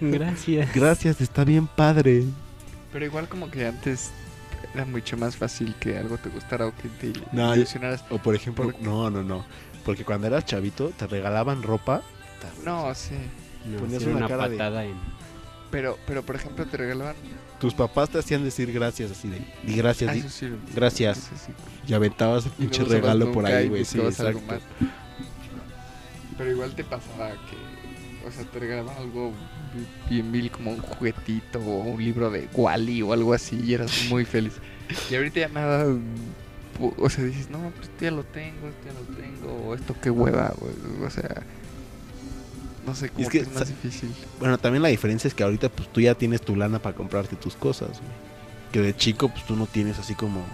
[0.00, 0.74] Gracias.
[0.74, 2.24] Gracias, está bien padre.
[2.92, 4.10] Pero igual como que antes
[4.74, 8.04] era mucho más fácil que algo te gustara o que te No, yo- ilusionaras.
[8.10, 9.44] O por ejemplo, no, no, no.
[9.84, 12.02] Porque cuando eras chavito te regalaban ropa.
[12.64, 13.14] No, sí.
[13.66, 14.94] No, Ponías una una cara de- patada en...
[15.70, 17.16] Pero, pero por ejemplo te regalaban...
[17.60, 20.48] Tus papás te hacían decir gracias así de, di gracias, Ah, di- eso sí.
[20.74, 21.18] gracias.
[21.18, 21.52] Sí.
[21.88, 23.84] y aventabas el no pinche regalo por ahí, güey.
[23.84, 24.40] Sí, exacto.
[26.38, 29.32] Pero igual te pasaba que, o sea, te regalaban algo
[30.10, 33.90] bien vil como un juguetito o un libro de Wally o algo así y eras
[34.10, 34.52] muy feliz.
[35.10, 35.86] Y ahorita ya nada,
[36.78, 39.96] o sea, dices, no, pues esto ya lo tengo, esto ya lo tengo, o esto
[40.00, 40.74] qué hueva, güey",
[41.06, 41.42] o sea,
[42.86, 44.10] no sé, como Es que, que es más difícil.
[44.38, 47.36] Bueno, también la diferencia es que ahorita pues tú ya tienes tu lana para comprarte
[47.36, 48.12] tus cosas, güey.
[48.72, 50.44] Que de chico pues tú no tienes así como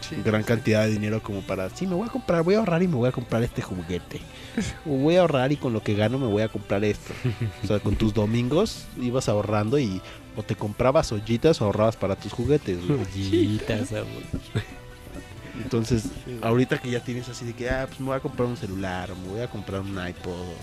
[0.00, 0.46] Sí, gran sí.
[0.46, 2.94] cantidad de dinero como para, sí, me voy a comprar, voy a ahorrar y me
[2.94, 4.20] voy a comprar este juguete.
[4.86, 7.12] O voy a ahorrar y con lo que gano me voy a comprar esto.
[7.64, 10.00] O sea, con tus domingos ibas ahorrando y
[10.36, 12.78] o te comprabas ollitas o ahorrabas para tus juguetes.
[12.86, 13.00] güey.
[13.00, 14.06] Ollitas, amor.
[15.62, 16.04] Entonces,
[16.42, 19.10] ahorita que ya tienes así de que, ah, pues me voy a comprar un celular,
[19.10, 20.54] o me voy a comprar un iPod, o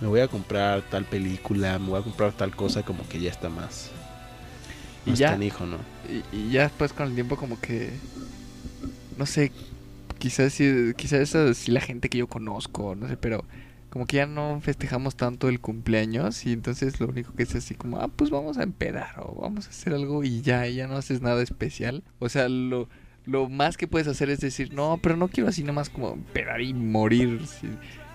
[0.00, 3.30] me voy a comprar tal película, me voy a comprar tal cosa, como que ya
[3.30, 3.90] está más.
[5.06, 5.78] Y ya- canijo, ¿no?
[6.32, 7.90] Y, y ya después con el tiempo como que
[9.18, 9.52] no sé
[10.18, 13.44] quizás si quizás eso sí la gente que yo conozco no sé pero
[13.90, 17.74] como que ya no festejamos tanto el cumpleaños y entonces lo único que es así
[17.74, 20.86] como ah pues vamos a empedar o vamos a hacer algo y ya y ya
[20.88, 22.88] no haces nada especial o sea lo
[23.26, 26.60] lo más que puedes hacer es decir no pero no quiero así nomás como empedar
[26.60, 27.68] y morir sí".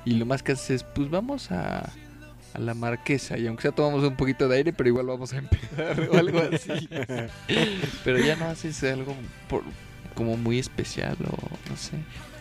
[0.06, 1.92] Y lo más que haces es pues vamos a
[2.54, 5.38] a la marquesa y aunque sea tomamos un poquito de aire pero igual vamos a
[5.38, 6.90] empezar o algo así
[8.04, 9.16] pero ya no haces algo
[9.48, 9.64] por-
[10.16, 11.38] como muy especial o
[11.70, 11.94] no sé.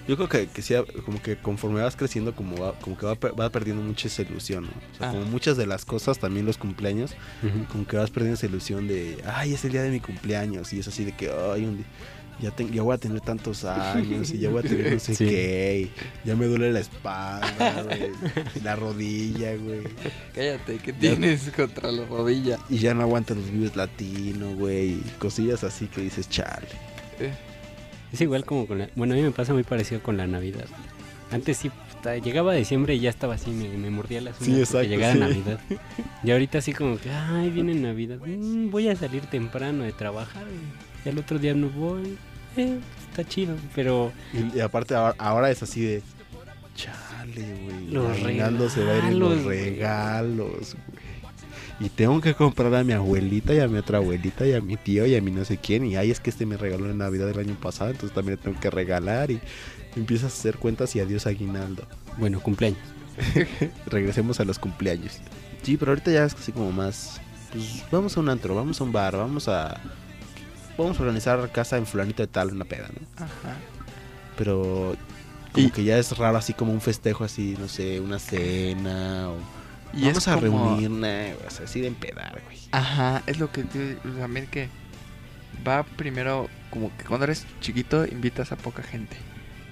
[0.08, 3.14] Yo creo que, que sí, como que conforme vas creciendo, como va, como que va,
[3.14, 4.70] va perdiendo mucha esa ilusión, ¿no?
[4.70, 5.12] O sea, Ah.
[5.12, 7.14] como muchas de las cosas, también los cumpleaños,
[7.70, 10.78] como que vas perdiendo esa ilusión de, ay, es el día de mi cumpleaños, y
[10.80, 11.86] es así de que, ay, un día,
[12.40, 15.14] ya, ten- ya voy a tener tantos años, y ya voy a tener no sé
[15.16, 15.26] Sí.
[15.26, 15.90] qué,
[16.24, 18.10] y ya me duele la espalda, güey,
[18.62, 19.80] la rodilla, güey,
[20.34, 22.58] Cállate, ¿qué Ya- tienes contra la rodilla?
[22.68, 26.66] y ya no aguantan los vives latinos, güey, y cosillas así que dices, chale.
[27.20, 27.32] Eh,
[28.12, 28.88] Es igual como con la...
[28.96, 30.64] Bueno, a mí me pasa muy parecido con la Navidad.
[31.30, 34.60] Antes sí, puta, llegaba diciembre y ya estaba así, me, me mordía las Sí, uñas
[34.60, 35.20] exacto, porque llegara sí.
[35.20, 35.60] Navidad.
[36.24, 40.44] Y ahorita así como que, ay, viene Navidad, mm, voy a salir temprano de trabajar.
[41.04, 42.16] Y al otro día no voy.
[42.56, 42.78] Eh,
[43.10, 46.02] está chido, pero Y, y aparte ahora, ahora es así de,
[46.74, 49.70] chale, güey, Los aguinaldo se va a ir en los regalos, güey.
[49.70, 50.98] regalos, güey.
[51.80, 54.76] Y tengo que comprar a mi abuelita y a mi otra abuelita y a mi
[54.76, 55.84] tío y a mi no sé quién.
[55.86, 58.42] Y ay, es que este me regaló en Navidad del año pasado, entonces también le
[58.42, 59.30] tengo que regalar.
[59.30, 59.40] Y
[59.94, 61.84] empiezas a hacer cuentas y adiós aguinaldo.
[62.16, 62.80] bueno, cumpleaños.
[63.86, 65.18] Regresemos a los cumpleaños.
[65.62, 67.20] Sí, pero ahorita ya es así como más.
[67.52, 69.80] Pues vamos a un antro, vamos a un bar, vamos a.
[70.78, 73.24] Vamos a organizar casa en fulanito de tal, una peda, ¿no?
[73.24, 73.56] ajá.
[74.36, 74.96] Pero
[75.52, 79.28] como Y- que ya es raro así como un festejo así, no sé, una cena
[79.30, 79.38] o
[79.92, 82.58] Y vamos a como- reunirnos, o sea, así de empedar, güey.
[82.72, 83.64] Ajá, es lo que
[84.20, 84.68] también que
[85.66, 89.16] va primero como que cuando eres chiquito invitas a poca gente.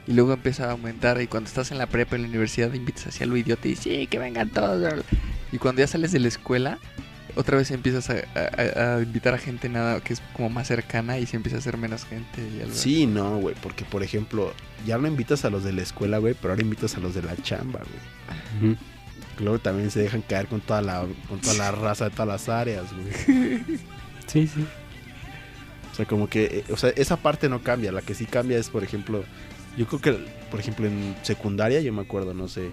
[0.08, 3.08] Y luego empieza a aumentar y cuando estás en la prepa en la universidad invitas
[3.08, 5.04] hacia lo idiota y sí, que vengan todos.
[5.52, 6.78] Y cuando ya sales de la escuela,
[7.36, 11.18] otra vez empiezas a, a- a invitar a gente nada que es como más cercana
[11.18, 12.80] y se empieza a hacer menos gente y algo así.
[12.96, 14.52] Sí, no, güey, porque por ejemplo,
[14.86, 17.22] ya no invitas a los de la escuela, güey, pero ahora invitas a los de
[17.22, 17.80] la chamba,
[18.60, 18.72] güey.
[18.72, 18.80] Ujú.
[19.40, 22.48] Luego también se dejan caer con toda la con toda la raza de todas las
[22.48, 23.62] áreas, güey.
[24.26, 24.66] Sí, sí.
[25.92, 27.92] O sea, como que, eh, o sea, esa parte no cambia.
[27.92, 29.24] La que sí cambia es, por ejemplo,
[29.78, 30.12] yo creo que,
[30.50, 32.70] por ejemplo, en secundaria, yo me acuerdo, no sé,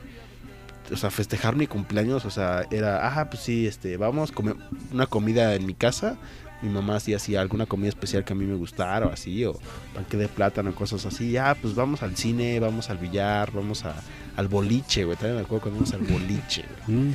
[0.91, 4.53] o sea, festejar mi cumpleaños, o sea, era, ah, pues sí, este, vamos, come
[4.91, 6.17] una comida en mi casa
[6.63, 9.59] mi mamá hacía así alguna comida especial que a mí me gustara o así, o
[9.93, 13.93] panque de plátano, cosas así, ya, pues vamos al cine, vamos al billar, vamos a,
[14.37, 17.13] al boliche, güey, también me acuerdo cuando íbamos al boliche, güey.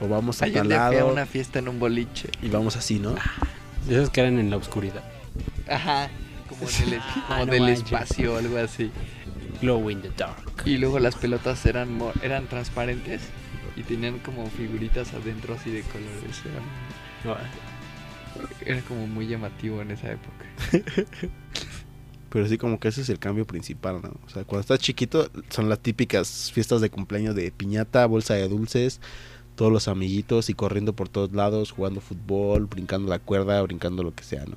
[0.00, 2.28] O vamos a Ay, un tal lado una fiesta en un boliche.
[2.40, 3.16] y vamos así, ¿no?
[3.90, 5.02] Esos que eran en la oscuridad.
[5.68, 6.08] Ajá.
[6.48, 7.82] Como en el, Ah, no del manches.
[7.82, 8.92] espacio o algo así.
[9.60, 10.36] Glow in the dark.
[10.64, 13.22] Y luego las pelotas eran mo- eran transparentes
[13.76, 16.42] y tenían como figuritas adentro así de colores.
[17.24, 17.50] Era,
[18.64, 20.44] era como muy llamativo en esa época.
[22.30, 24.10] Pero sí, como que ese es el cambio principal, ¿no?
[24.26, 28.46] O sea, cuando estás chiquito, son las típicas fiestas de cumpleaños de piñata, bolsa de
[28.48, 29.00] dulces,
[29.56, 34.14] todos los amiguitos y corriendo por todos lados, jugando fútbol, brincando la cuerda, brincando lo
[34.14, 34.56] que sea, ¿no?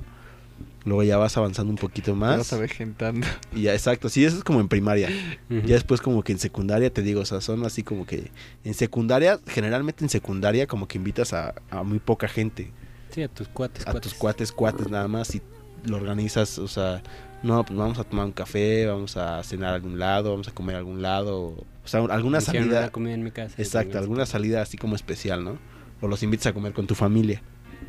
[0.83, 2.53] Luego ya vas avanzando un poquito Más más.
[2.53, 3.27] avejentando.
[3.55, 5.09] Y ya, exacto, sí, eso es como en primaria.
[5.49, 8.31] Ya después como que en secundaria, te digo, o sea, son así como que...
[8.63, 12.71] En secundaria, generalmente en secundaria, como que invitas a, a muy poca gente.
[13.11, 15.41] Sí, a tus cuates, a tus cuates, cuates nada más y
[15.83, 17.03] lo organizas, o sea,
[17.43, 20.51] no, pues vamos a tomar un café, vamos a cenar a algún lado, vamos a
[20.51, 21.47] comer a algún lado, o,
[21.83, 23.55] o sea, alguna salida, una comida en mi casa.
[23.57, 25.57] exacto, alguna salida así como especial, ¿no?
[25.99, 27.41] O los invitas a comer con tu familia.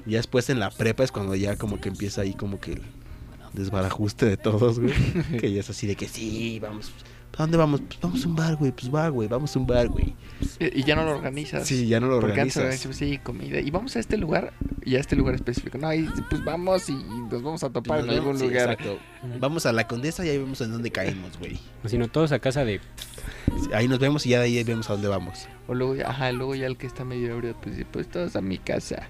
[0.06, 2.82] Ya después en la prepa es cuando ya como que empieza ahí como que el
[3.52, 4.92] desbarajuste de todos, güey.
[5.40, 6.90] que ya es así de que sí, vamos,
[7.36, 7.80] ¿a dónde vamos?
[7.82, 10.14] Pues vamos a un bar, güey, pues va, güey, vamos a un bar, güey.
[10.58, 11.66] Y y ya no lo organizas.
[11.66, 12.96] Sí, ya no lo antes organizas.
[12.96, 13.60] sí, comida.
[13.60, 14.52] Y vamos a este lugar
[14.84, 15.78] y a este lugar específico.
[15.78, 18.72] No, ahí pues vamos y nos vamos a topar en algún sí, lugar.
[18.72, 18.98] exacto.
[19.38, 21.58] Vamos a la condesa y ahí vemos en dónde caemos, güey.
[21.84, 22.80] O si no, todos a casa de...
[23.72, 25.46] Ahí nos vemos y ya de ahí vemos a dónde vamos.
[25.68, 28.34] O luego, ya- ajá, luego ya el que está medio ebrio, pues dice, pues todos
[28.36, 29.08] a mi casa.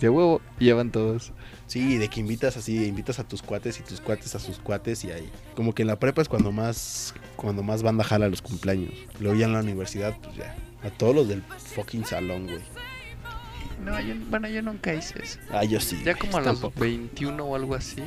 [0.00, 1.32] De huevo, y ya van todos.
[1.66, 5.04] Sí, de que invitas así, invitas a tus cuates y tus cuates a sus cuates
[5.04, 5.30] y ahí.
[5.54, 8.92] Como que en la prepa es cuando más, cuando más banda jala los cumpleaños.
[9.20, 10.54] Luego ya en la universidad, pues ya.
[10.82, 12.60] A todos los del fucking salón, güey.
[13.84, 15.38] No, yo, bueno, yo nunca hice eso.
[15.50, 16.00] Ah, yo sí.
[16.04, 16.80] Ya como a los Tampoco.
[16.80, 18.02] 21 o algo así,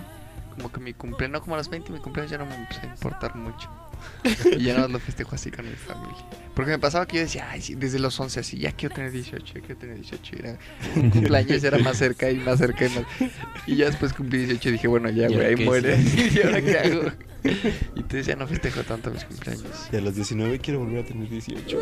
[0.55, 2.81] como que mi cumpleaños, no como a los 20 mi cumpleaños ya no me empezó
[2.81, 3.69] a importar mucho.
[4.57, 6.25] y ya no lo festejo así con mi familia.
[6.55, 9.11] Porque me pasaba que yo decía, ay, sí, desde los 11 así, ya quiero tener
[9.11, 10.35] 18, ya quiero tener 18.
[10.35, 10.57] Y era,
[10.95, 13.31] un cumpleaños era más cerca y más cerca y más.
[13.67, 15.97] Y ya después cumplí 18 y dije, bueno, ya, ¿Y güey, ahí muere.
[16.33, 17.11] ¿Y ahora qué hago?
[17.43, 19.89] Y entonces ya no festejo tanto mis cumpleaños.
[19.91, 21.79] Y a los 19 quiero volver a tener 18.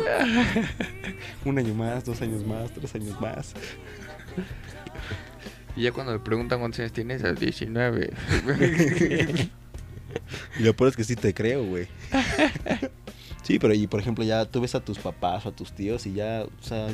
[1.44, 3.54] Un año más, dos años más, tres años más.
[5.76, 8.10] Y ya cuando me preguntan cuántos años tienes, a los 19.
[10.58, 11.88] Y lo peor es que sí te creo, güey.
[13.42, 16.04] Sí, pero y por ejemplo ya tú ves a tus papás o a tus tíos
[16.06, 16.88] y ya, o sea,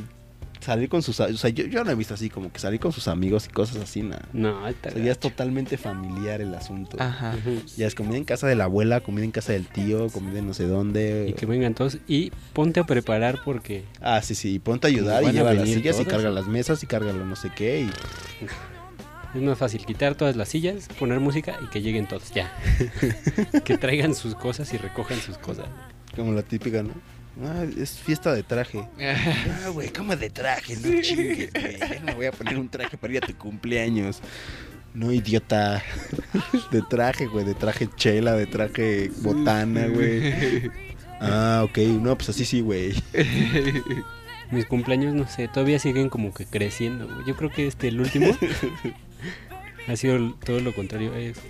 [0.63, 1.19] salir con sus...
[1.21, 3.49] O sea, yo, yo no he visto así como que salir con sus amigos y
[3.53, 4.29] cosas así, nada.
[4.33, 6.97] No, está O sea, ya es totalmente familiar el asunto.
[7.01, 7.35] Ajá.
[7.77, 10.47] Ya es comida en casa de la abuela, comida en casa del tío, comida en
[10.47, 11.27] no sé dónde.
[11.29, 15.25] Y que vengan todos y ponte a preparar porque Ah, sí, sí, ponte a ayudar
[15.25, 17.81] y lleva las sillas y carga las mesas y carga lo no sé qué.
[17.81, 17.91] Y...
[19.35, 22.53] es más fácil quitar todas las sillas, poner música y que lleguen todos ya.
[23.65, 25.67] que traigan sus cosas y recojan sus cosas.
[26.15, 26.93] Como la típica, ¿no?
[27.43, 28.87] Ah, es fiesta de traje.
[28.99, 30.77] Ah, güey, ¿cómo de traje?
[30.77, 31.79] No chingues, güey.
[31.79, 34.21] Ya no voy a poner un traje para ir a tu cumpleaños.
[34.95, 35.83] No, idiota.
[36.71, 40.71] De traje, güey, de traje chela, de traje botana, güey.
[41.21, 41.79] Ah, ok.
[41.79, 42.95] No, pues así sí, güey.
[44.51, 47.09] Mis cumpleaños, no sé, todavía siguen como que creciendo.
[47.25, 48.37] Yo creo que este, el último,
[49.89, 51.15] ha sido todo lo contrario.
[51.15, 51.41] es-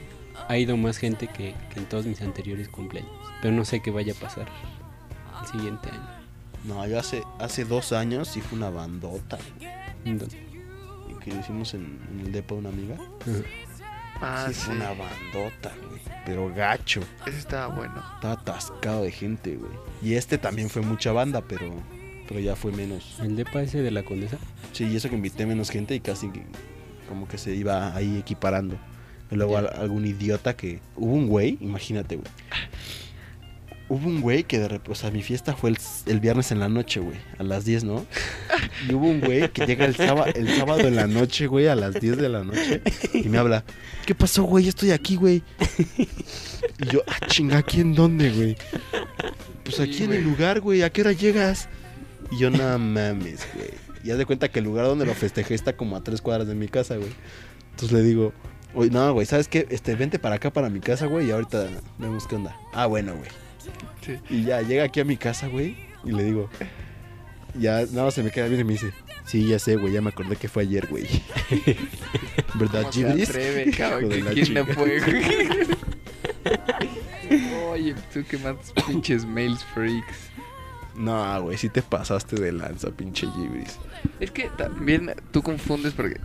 [0.49, 3.13] ha ido más gente que, que en todos mis anteriores cumpleaños.
[3.41, 4.49] Pero no sé qué vaya a pasar
[5.41, 6.09] el siguiente año.
[6.65, 9.39] No, yo hace, hace dos años sí fue una bandota.
[10.05, 10.39] Entonces,
[11.23, 12.95] Que hicimos en, en el depo de una amiga.
[12.95, 13.43] ajá.
[14.21, 14.61] Ah, sí, sí.
[14.67, 16.01] fue una bandota, güey.
[16.27, 17.01] Pero gacho.
[17.27, 17.95] Eso estaba bueno.
[18.17, 19.71] Estaba atascado de gente, güey.
[20.03, 21.73] Y este también fue mucha banda, pero,
[22.29, 23.19] pero ya fue menos.
[23.21, 24.39] el depa ese de la condesa.
[24.73, 26.31] Sí, y eso que invité menos gente y casi
[27.13, 28.79] como que se iba ahí equiparando.
[29.31, 30.81] Y luego algún idiota que...
[30.97, 32.29] Hubo un güey, imagínate, güey.
[33.91, 34.93] Hubo un güey que de repente...
[34.93, 37.19] O sea, mi fiesta fue el, el viernes en la noche, güey.
[37.39, 38.07] A las 10, ¿no?
[38.89, 41.75] Y hubo un güey que llega el, sábado el sábado en la noche, güey, a
[41.75, 42.81] las 10 de la noche.
[43.13, 43.63] Y me habla,
[44.07, 44.69] ¿qué pasó, güey?
[44.69, 45.43] Estoy aquí, güey.
[45.99, 48.57] Y yo, ah, chinga, ¿aquí en dónde, güey?
[49.65, 50.19] Pues Sí, aquí en güey.
[50.19, 50.83] el lugar, güey.
[50.83, 51.69] ¿A qué hora llegas?
[52.31, 53.92] Y yo, no mames, güey.
[54.05, 56.49] Y haz de cuenta que el lugar donde lo festejé está como a tres cuadras
[56.49, 57.13] de mi casa, güey.
[57.71, 58.33] Entonces le digo,
[58.75, 59.67] oye, no, güey, ¿sabes qué?
[59.71, 62.57] Este, vente para acá, para mi casa, güey, y ahorita vemos qué onda.
[62.73, 63.31] Ah, bueno, güey.
[64.05, 64.19] Sí.
[64.29, 66.51] Y ya llega aquí a mi casa, güey, y le digo,
[67.59, 68.93] ya nada más se me queda bien y me dice,
[69.25, 71.07] sí, ya sé, güey, ya me acordé que fue ayer, güey.
[72.55, 73.77] ¿Verdad, ¿Cómo se Gibris?
[74.33, 75.23] ¿Quién no fue, güey?
[77.71, 80.32] Oye, tú que mandas pinches mails freaks.
[80.95, 83.79] No, güey, sí te pasaste de lanza, pinche Gibris.
[84.21, 86.21] Es que también tú confundes porque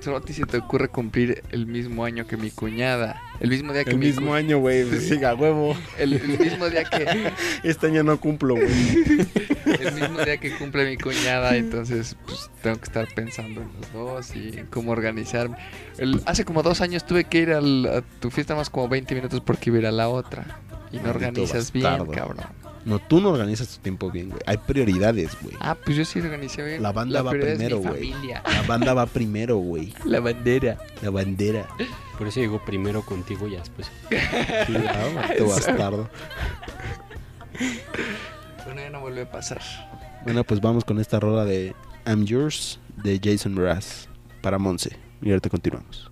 [0.00, 3.20] solo a ti se te ocurre cumplir el mismo año que mi cuñada.
[3.40, 5.76] El mismo día que El mi mismo año, güey, siga huevo.
[5.98, 7.32] El, el mismo día que
[7.68, 8.66] Este año no cumplo, güey.
[8.68, 13.92] el mismo día que cumple mi cuñada, entonces pues tengo que estar pensando en los
[13.92, 15.56] dos y en cómo organizarme.
[15.98, 19.14] El- hace como dos años tuve que ir al- a tu fiesta más como 20
[19.14, 20.60] minutos porque iba a ir a la otra.
[20.90, 21.10] Y no Maldito
[21.42, 22.12] organizas bien, bastardo.
[22.12, 22.61] cabrón.
[22.84, 24.40] No, tú no organizas tu tiempo bien, güey.
[24.46, 25.56] Hay prioridades, güey.
[25.60, 26.82] Ah, pues yo sí organicé bien.
[26.82, 28.12] La banda va primero, güey.
[28.24, 29.94] La banda va primero, güey.
[30.04, 30.78] La bandera.
[31.00, 31.68] La bandera.
[32.18, 33.90] Por eso llegó primero contigo y ya después.
[34.66, 35.10] Sí, ¿no?
[35.14, 36.10] Maldito bastardo.
[38.64, 39.60] Bueno, ya no vuelve a pasar.
[40.24, 41.74] Bueno, pues vamos con esta rola de
[42.06, 44.08] I'm Yours de Jason Mraz
[44.40, 44.96] para Monse.
[45.20, 46.11] Y ahorita continuamos.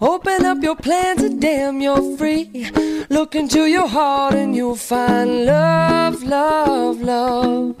[0.00, 2.70] Open up your plans and damn, you're free.
[3.08, 7.76] Look into your heart and you'll find love, love, love.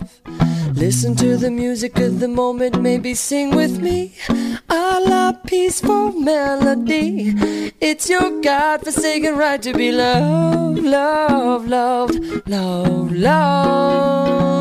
[0.74, 4.14] Listen to the music of the moment, maybe sing with me.
[4.68, 7.34] A la peaceful melody.
[7.80, 14.56] It's your God forsaken right to be loved, loved, loved, loved, loved.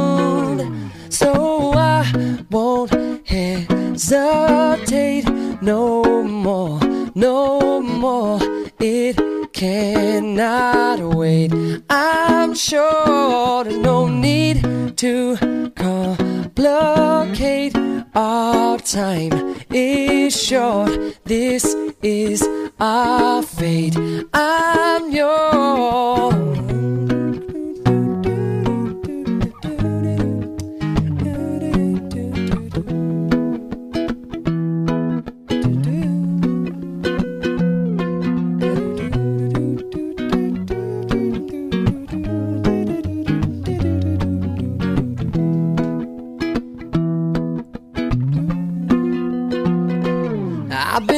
[1.13, 2.91] So I won't
[3.27, 5.25] hesitate
[5.61, 6.79] no more,
[7.15, 8.39] no more.
[8.79, 11.51] It cannot wait.
[11.89, 15.37] I'm sure there's no need to
[15.75, 17.75] complicate.
[18.13, 21.17] Our time is short.
[21.23, 22.47] This is
[22.79, 23.97] our fate.
[24.33, 26.35] I'm yours.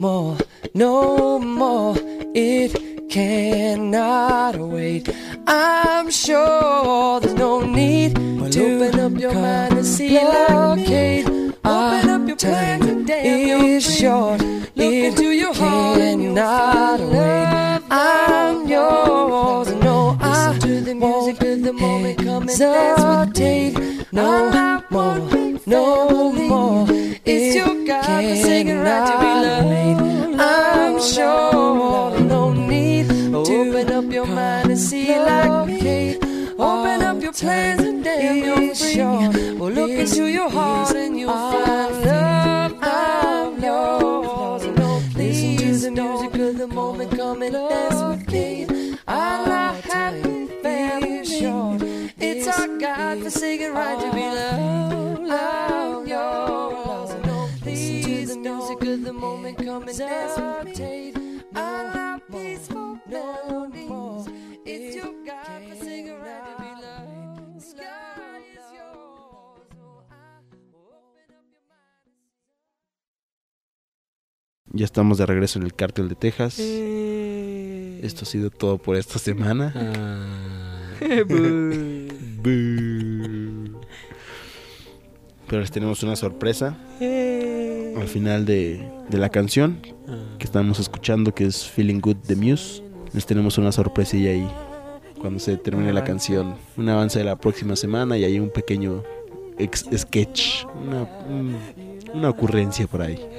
[0.00, 0.36] more,
[0.74, 1.94] no more.
[2.34, 5.08] It cannot wait.
[5.46, 11.24] I'm sure there's no need to open up your mind and see like me.
[11.64, 14.40] Open up your plans and damn is short.
[14.74, 17.84] Look into your heart and you'll find love.
[17.90, 19.68] I'm yours.
[19.68, 22.18] and No, I to the music of the moment.
[22.18, 24.04] Come and dance with me.
[24.12, 25.18] No more,
[25.66, 26.86] no more.
[27.24, 29.19] It's your God-forsaken right
[40.00, 42.78] into your heart and you'll find love.
[42.80, 44.64] I'm yours.
[45.14, 47.10] Listen to the music of the moment.
[47.16, 48.96] Come and dance with me.
[49.06, 49.44] I'm
[49.82, 51.20] happy family.
[52.18, 55.30] It's our God-forsaken right to be loved.
[55.30, 57.10] I'm yours.
[57.64, 59.58] Listen to the music of the moment.
[59.58, 60.59] Come and dance with me.
[74.80, 76.58] Ya estamos de regreso en el cártel de Texas.
[76.58, 79.74] Esto ha sido todo por esta semana.
[79.76, 80.88] Ah,
[85.46, 90.16] Pero les tenemos una sorpresa al final de, de la canción ah.
[90.38, 92.82] que estamos escuchando, que es Feeling Good de Muse.
[93.12, 94.48] Les tenemos una sorpresilla ahí
[95.20, 96.54] cuando se termine la canción.
[96.78, 99.04] Un avance de la próxima semana y ahí un pequeño
[99.58, 101.58] ex- sketch, una, un-
[102.14, 103.20] una ocurrencia por ahí.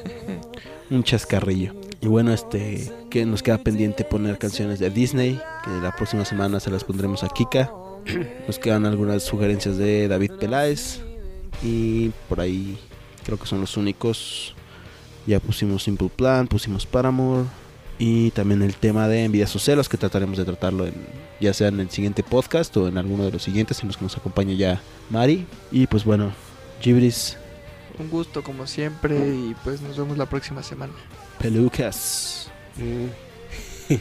[0.92, 1.74] Un chascarrillo.
[2.02, 6.60] Y bueno, este, que nos queda pendiente poner canciones de Disney, que la próxima semana
[6.60, 7.72] se las pondremos a Kika.
[8.48, 11.00] Nos quedan algunas sugerencias de David Peláez.
[11.64, 12.78] Y por ahí
[13.24, 14.54] creo que son los únicos.
[15.26, 17.46] Ya pusimos Simple Plan, pusimos Paramore.
[17.98, 20.96] Y también el tema de envidias o celos, que trataremos de tratarlo en,
[21.40, 24.04] ya sea en el siguiente podcast o en alguno de los siguientes, en los que
[24.04, 25.46] nos acompañe ya Mari.
[25.72, 26.34] Y pues bueno,
[26.82, 27.38] Gibris,
[28.02, 30.94] Un gusto como siempre y pues nos vemos la próxima semana.
[31.40, 32.50] pelucas.
[32.78, 33.94] Mm.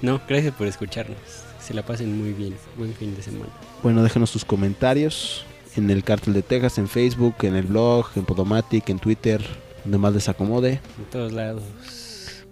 [0.00, 1.18] No, gracias por escucharnos.
[1.60, 2.54] Se la pasen muy bien.
[2.76, 3.50] Buen fin de semana.
[3.82, 5.44] Bueno, déjenos sus comentarios
[5.74, 9.44] en el Cártel de Texas, en Facebook, en el blog, en Podomatic, en Twitter,
[9.82, 10.80] donde más les acomode.
[10.98, 11.64] En todos lados.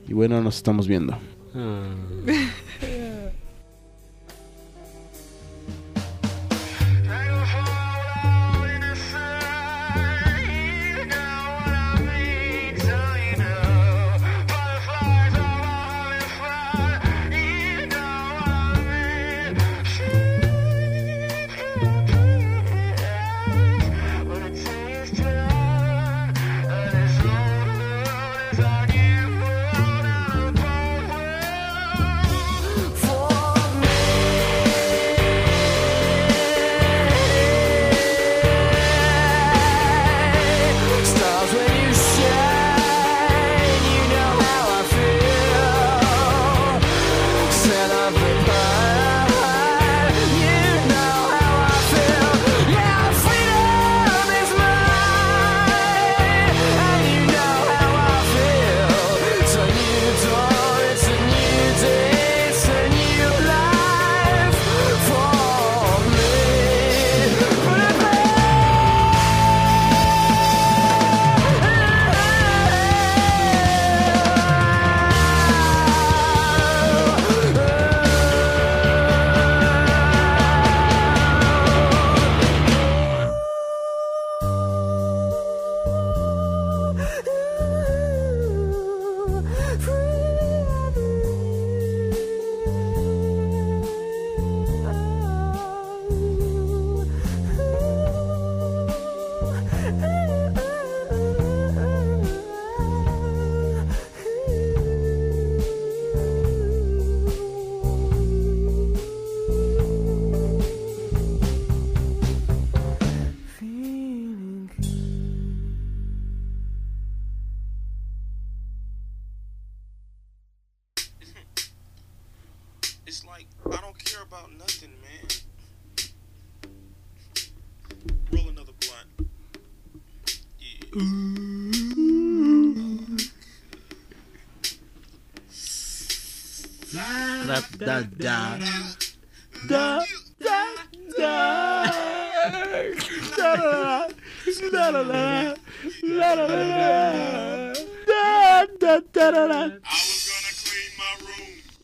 [0.09, 1.17] Y bueno, nos estamos viendo.
[1.55, 1.87] Ah.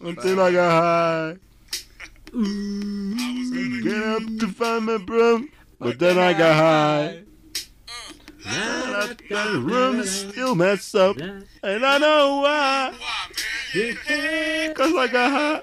[0.01, 1.37] Until I got high.
[2.35, 5.49] I was gonna Get up to find my broom,
[5.79, 7.23] but then I got high.
[8.45, 12.93] Now The room is still messed up, and I know why.
[12.99, 13.29] why.
[14.75, 15.61] Cause I got high,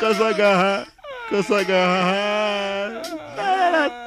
[0.00, 0.86] cause I got high,
[1.30, 3.02] cause I got high.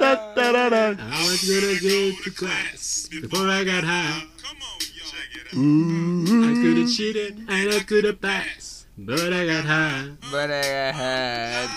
[0.02, 4.24] I was gonna go to class before I got high.
[4.42, 5.10] Come on, y'all.
[5.10, 6.44] Check it out.
[6.44, 8.69] I could have cheated and I could have passed,
[9.06, 10.10] but I got high.
[10.30, 11.70] But I had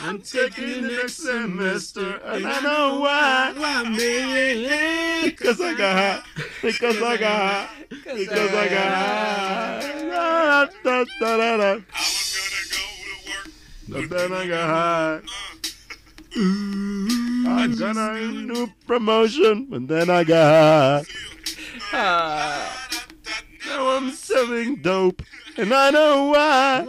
[0.00, 3.52] I'm taking the next semester, and I know why.
[3.56, 5.24] Why, man?
[5.24, 6.22] Because I got high,
[6.62, 9.80] because I got high, because I got high.
[10.16, 11.84] I was gonna go to work.
[13.88, 15.20] But then I got high.
[17.46, 21.04] I got a new promotion, but then I got high.
[21.92, 22.93] Ah.
[23.66, 25.22] Now I'm selling dope,
[25.56, 26.84] and I know why.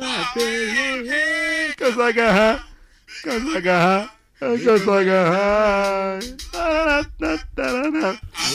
[1.78, 2.60] Cause I got high,
[3.24, 4.10] cause I got high,
[4.40, 6.20] cause I got high.
[6.54, 7.04] I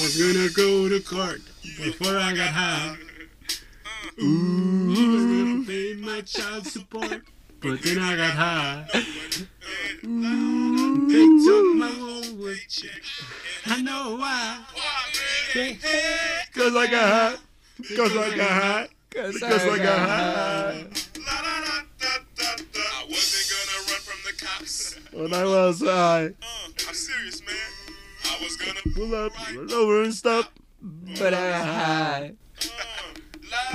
[0.03, 1.41] was gonna go to court
[1.79, 2.97] before I got high,
[4.23, 7.23] Ooh, I was gonna pay my child support,
[7.61, 8.87] but then I got high.
[10.05, 11.91] Ooh, they took my
[12.37, 12.91] with you.
[13.67, 14.59] I know why.
[16.55, 17.37] Cause I got high.
[17.83, 18.89] Cause I got high.
[19.11, 20.87] Cause I got high.
[22.87, 24.97] I wasn't gonna run from the cops.
[25.13, 26.27] When I was high.
[26.27, 26.31] Uh,
[26.89, 27.57] I'm serious, man.
[28.25, 30.53] I was gonna Pull up, roll over and stop.
[31.19, 32.33] But I got high.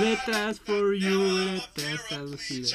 [0.00, 2.74] Letras for you, letras traducidas.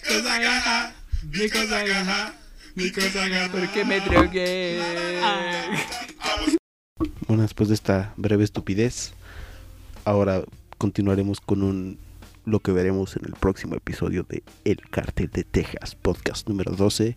[0.00, 0.92] Because I got high,
[1.30, 2.32] because I got high,
[2.74, 3.60] because I got high.
[3.60, 4.80] Porque me drogué.
[7.26, 9.12] Bueno, después de esta breve estupidez,
[10.04, 10.42] ahora
[10.78, 11.98] continuaremos con un
[12.44, 17.16] lo que veremos en el próximo episodio de El Cártel de Texas, podcast número 12,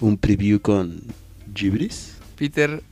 [0.00, 1.02] un preview con
[1.54, 2.16] Gibris.
[2.36, 2.82] Peter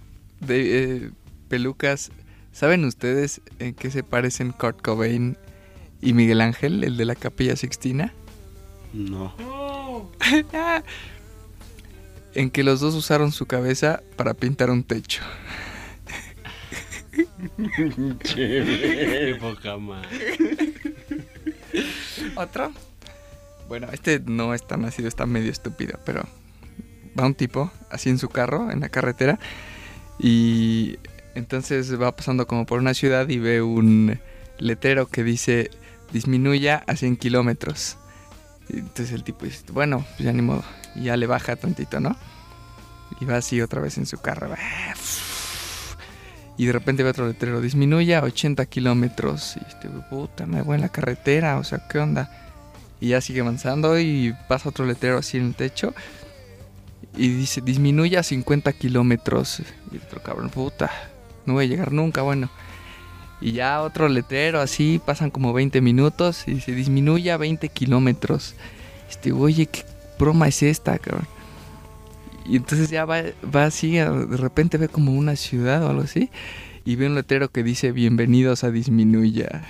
[0.40, 1.11] de eh,
[1.49, 2.11] Pelucas,
[2.53, 5.36] ¿saben ustedes en qué se parecen Kurt Cobain
[6.01, 8.12] y Miguel Ángel, el de la Capilla Sixtina?
[8.93, 9.35] No.
[12.32, 15.20] En que los dos usaron su cabeza para pintar un techo.
[18.35, 20.37] Qué poca madre.
[22.37, 22.73] ¿Otro?
[23.69, 26.23] Bueno, este no es tan ácido, está medio estúpido, pero
[27.19, 29.39] va un tipo así en su carro, en la carretera,
[30.19, 30.99] y
[31.35, 34.19] entonces va pasando como por una ciudad y ve un
[34.59, 35.71] letrero que dice
[36.12, 37.97] disminuya a 100 kilómetros.
[38.69, 40.65] Y Entonces el tipo dice, bueno, pues ya ni modo,
[40.97, 42.17] y ya le baja tantito, ¿no?
[43.21, 44.49] Y va así otra vez en su carro.
[46.61, 49.57] Y de repente ve otro letrero, disminuye a 80 kilómetros.
[49.57, 52.31] Y este, puta, me voy en la carretera, o sea, ¿qué onda?
[53.01, 55.95] Y ya sigue avanzando y pasa otro letrero así en el techo.
[57.16, 59.62] Y dice, disminuye a 50 kilómetros.
[59.91, 60.91] Y otro cabrón, puta,
[61.47, 62.51] no voy a llegar nunca, bueno.
[63.41, 68.55] Y ya otro letrero así, pasan como 20 minutos y se disminuye a 20 kilómetros.
[69.09, 69.82] Este, oye, ¿qué
[70.19, 71.27] broma es esta, cabrón?
[72.47, 73.23] Y entonces ya va,
[73.55, 76.31] va así, de repente ve como una ciudad o algo así.
[76.85, 79.62] Y ve un letrero que dice, bienvenidos a Disminuya.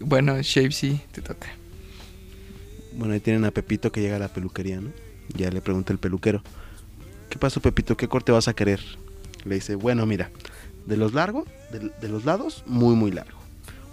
[0.00, 1.48] Bueno, Shapesy, te toca.
[2.94, 4.90] Bueno, ahí tienen a Pepito que llega a la peluquería, ¿no?
[5.36, 6.42] Ya le pregunta el peluquero,
[7.28, 7.96] ¿qué pasó Pepito?
[7.96, 8.80] ¿Qué corte vas a querer?
[9.44, 10.30] Le dice, bueno, mira,
[10.86, 13.39] de los largos, de, de los lados, muy, muy largo.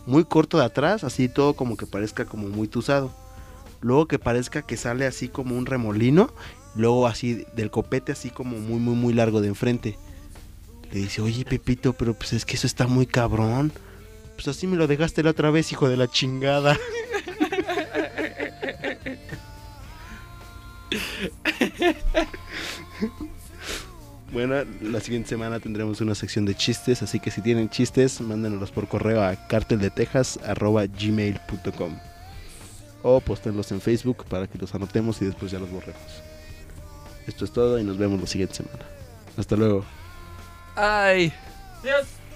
[0.08, 3.12] Muy corto de atrás, así todo como que parezca como muy tusado.
[3.82, 6.34] Luego que parezca que sale así como un remolino.
[6.76, 9.98] Luego así del copete así como muy, muy, muy largo de enfrente.
[10.92, 13.74] Le dice, oye Pepito, pero pues es que eso está muy cabrón.
[14.36, 16.78] Pues así me lo dejaste la otra vez, hijo de la chingada.
[24.32, 28.72] Bueno, la siguiente semana tendremos una sección de chistes, así que si tienen chistes, mándenlos
[28.72, 32.00] por correo a carteldetejas.gmail.com
[33.04, 36.02] o postenlos en Facebook para que los anotemos y después ya los borremos.
[37.26, 38.84] Esto es todo y nos vemos la siguiente semana.
[39.38, 39.86] Hasta luego.
[40.76, 41.32] ¡Ay!
[41.84, 42.27] for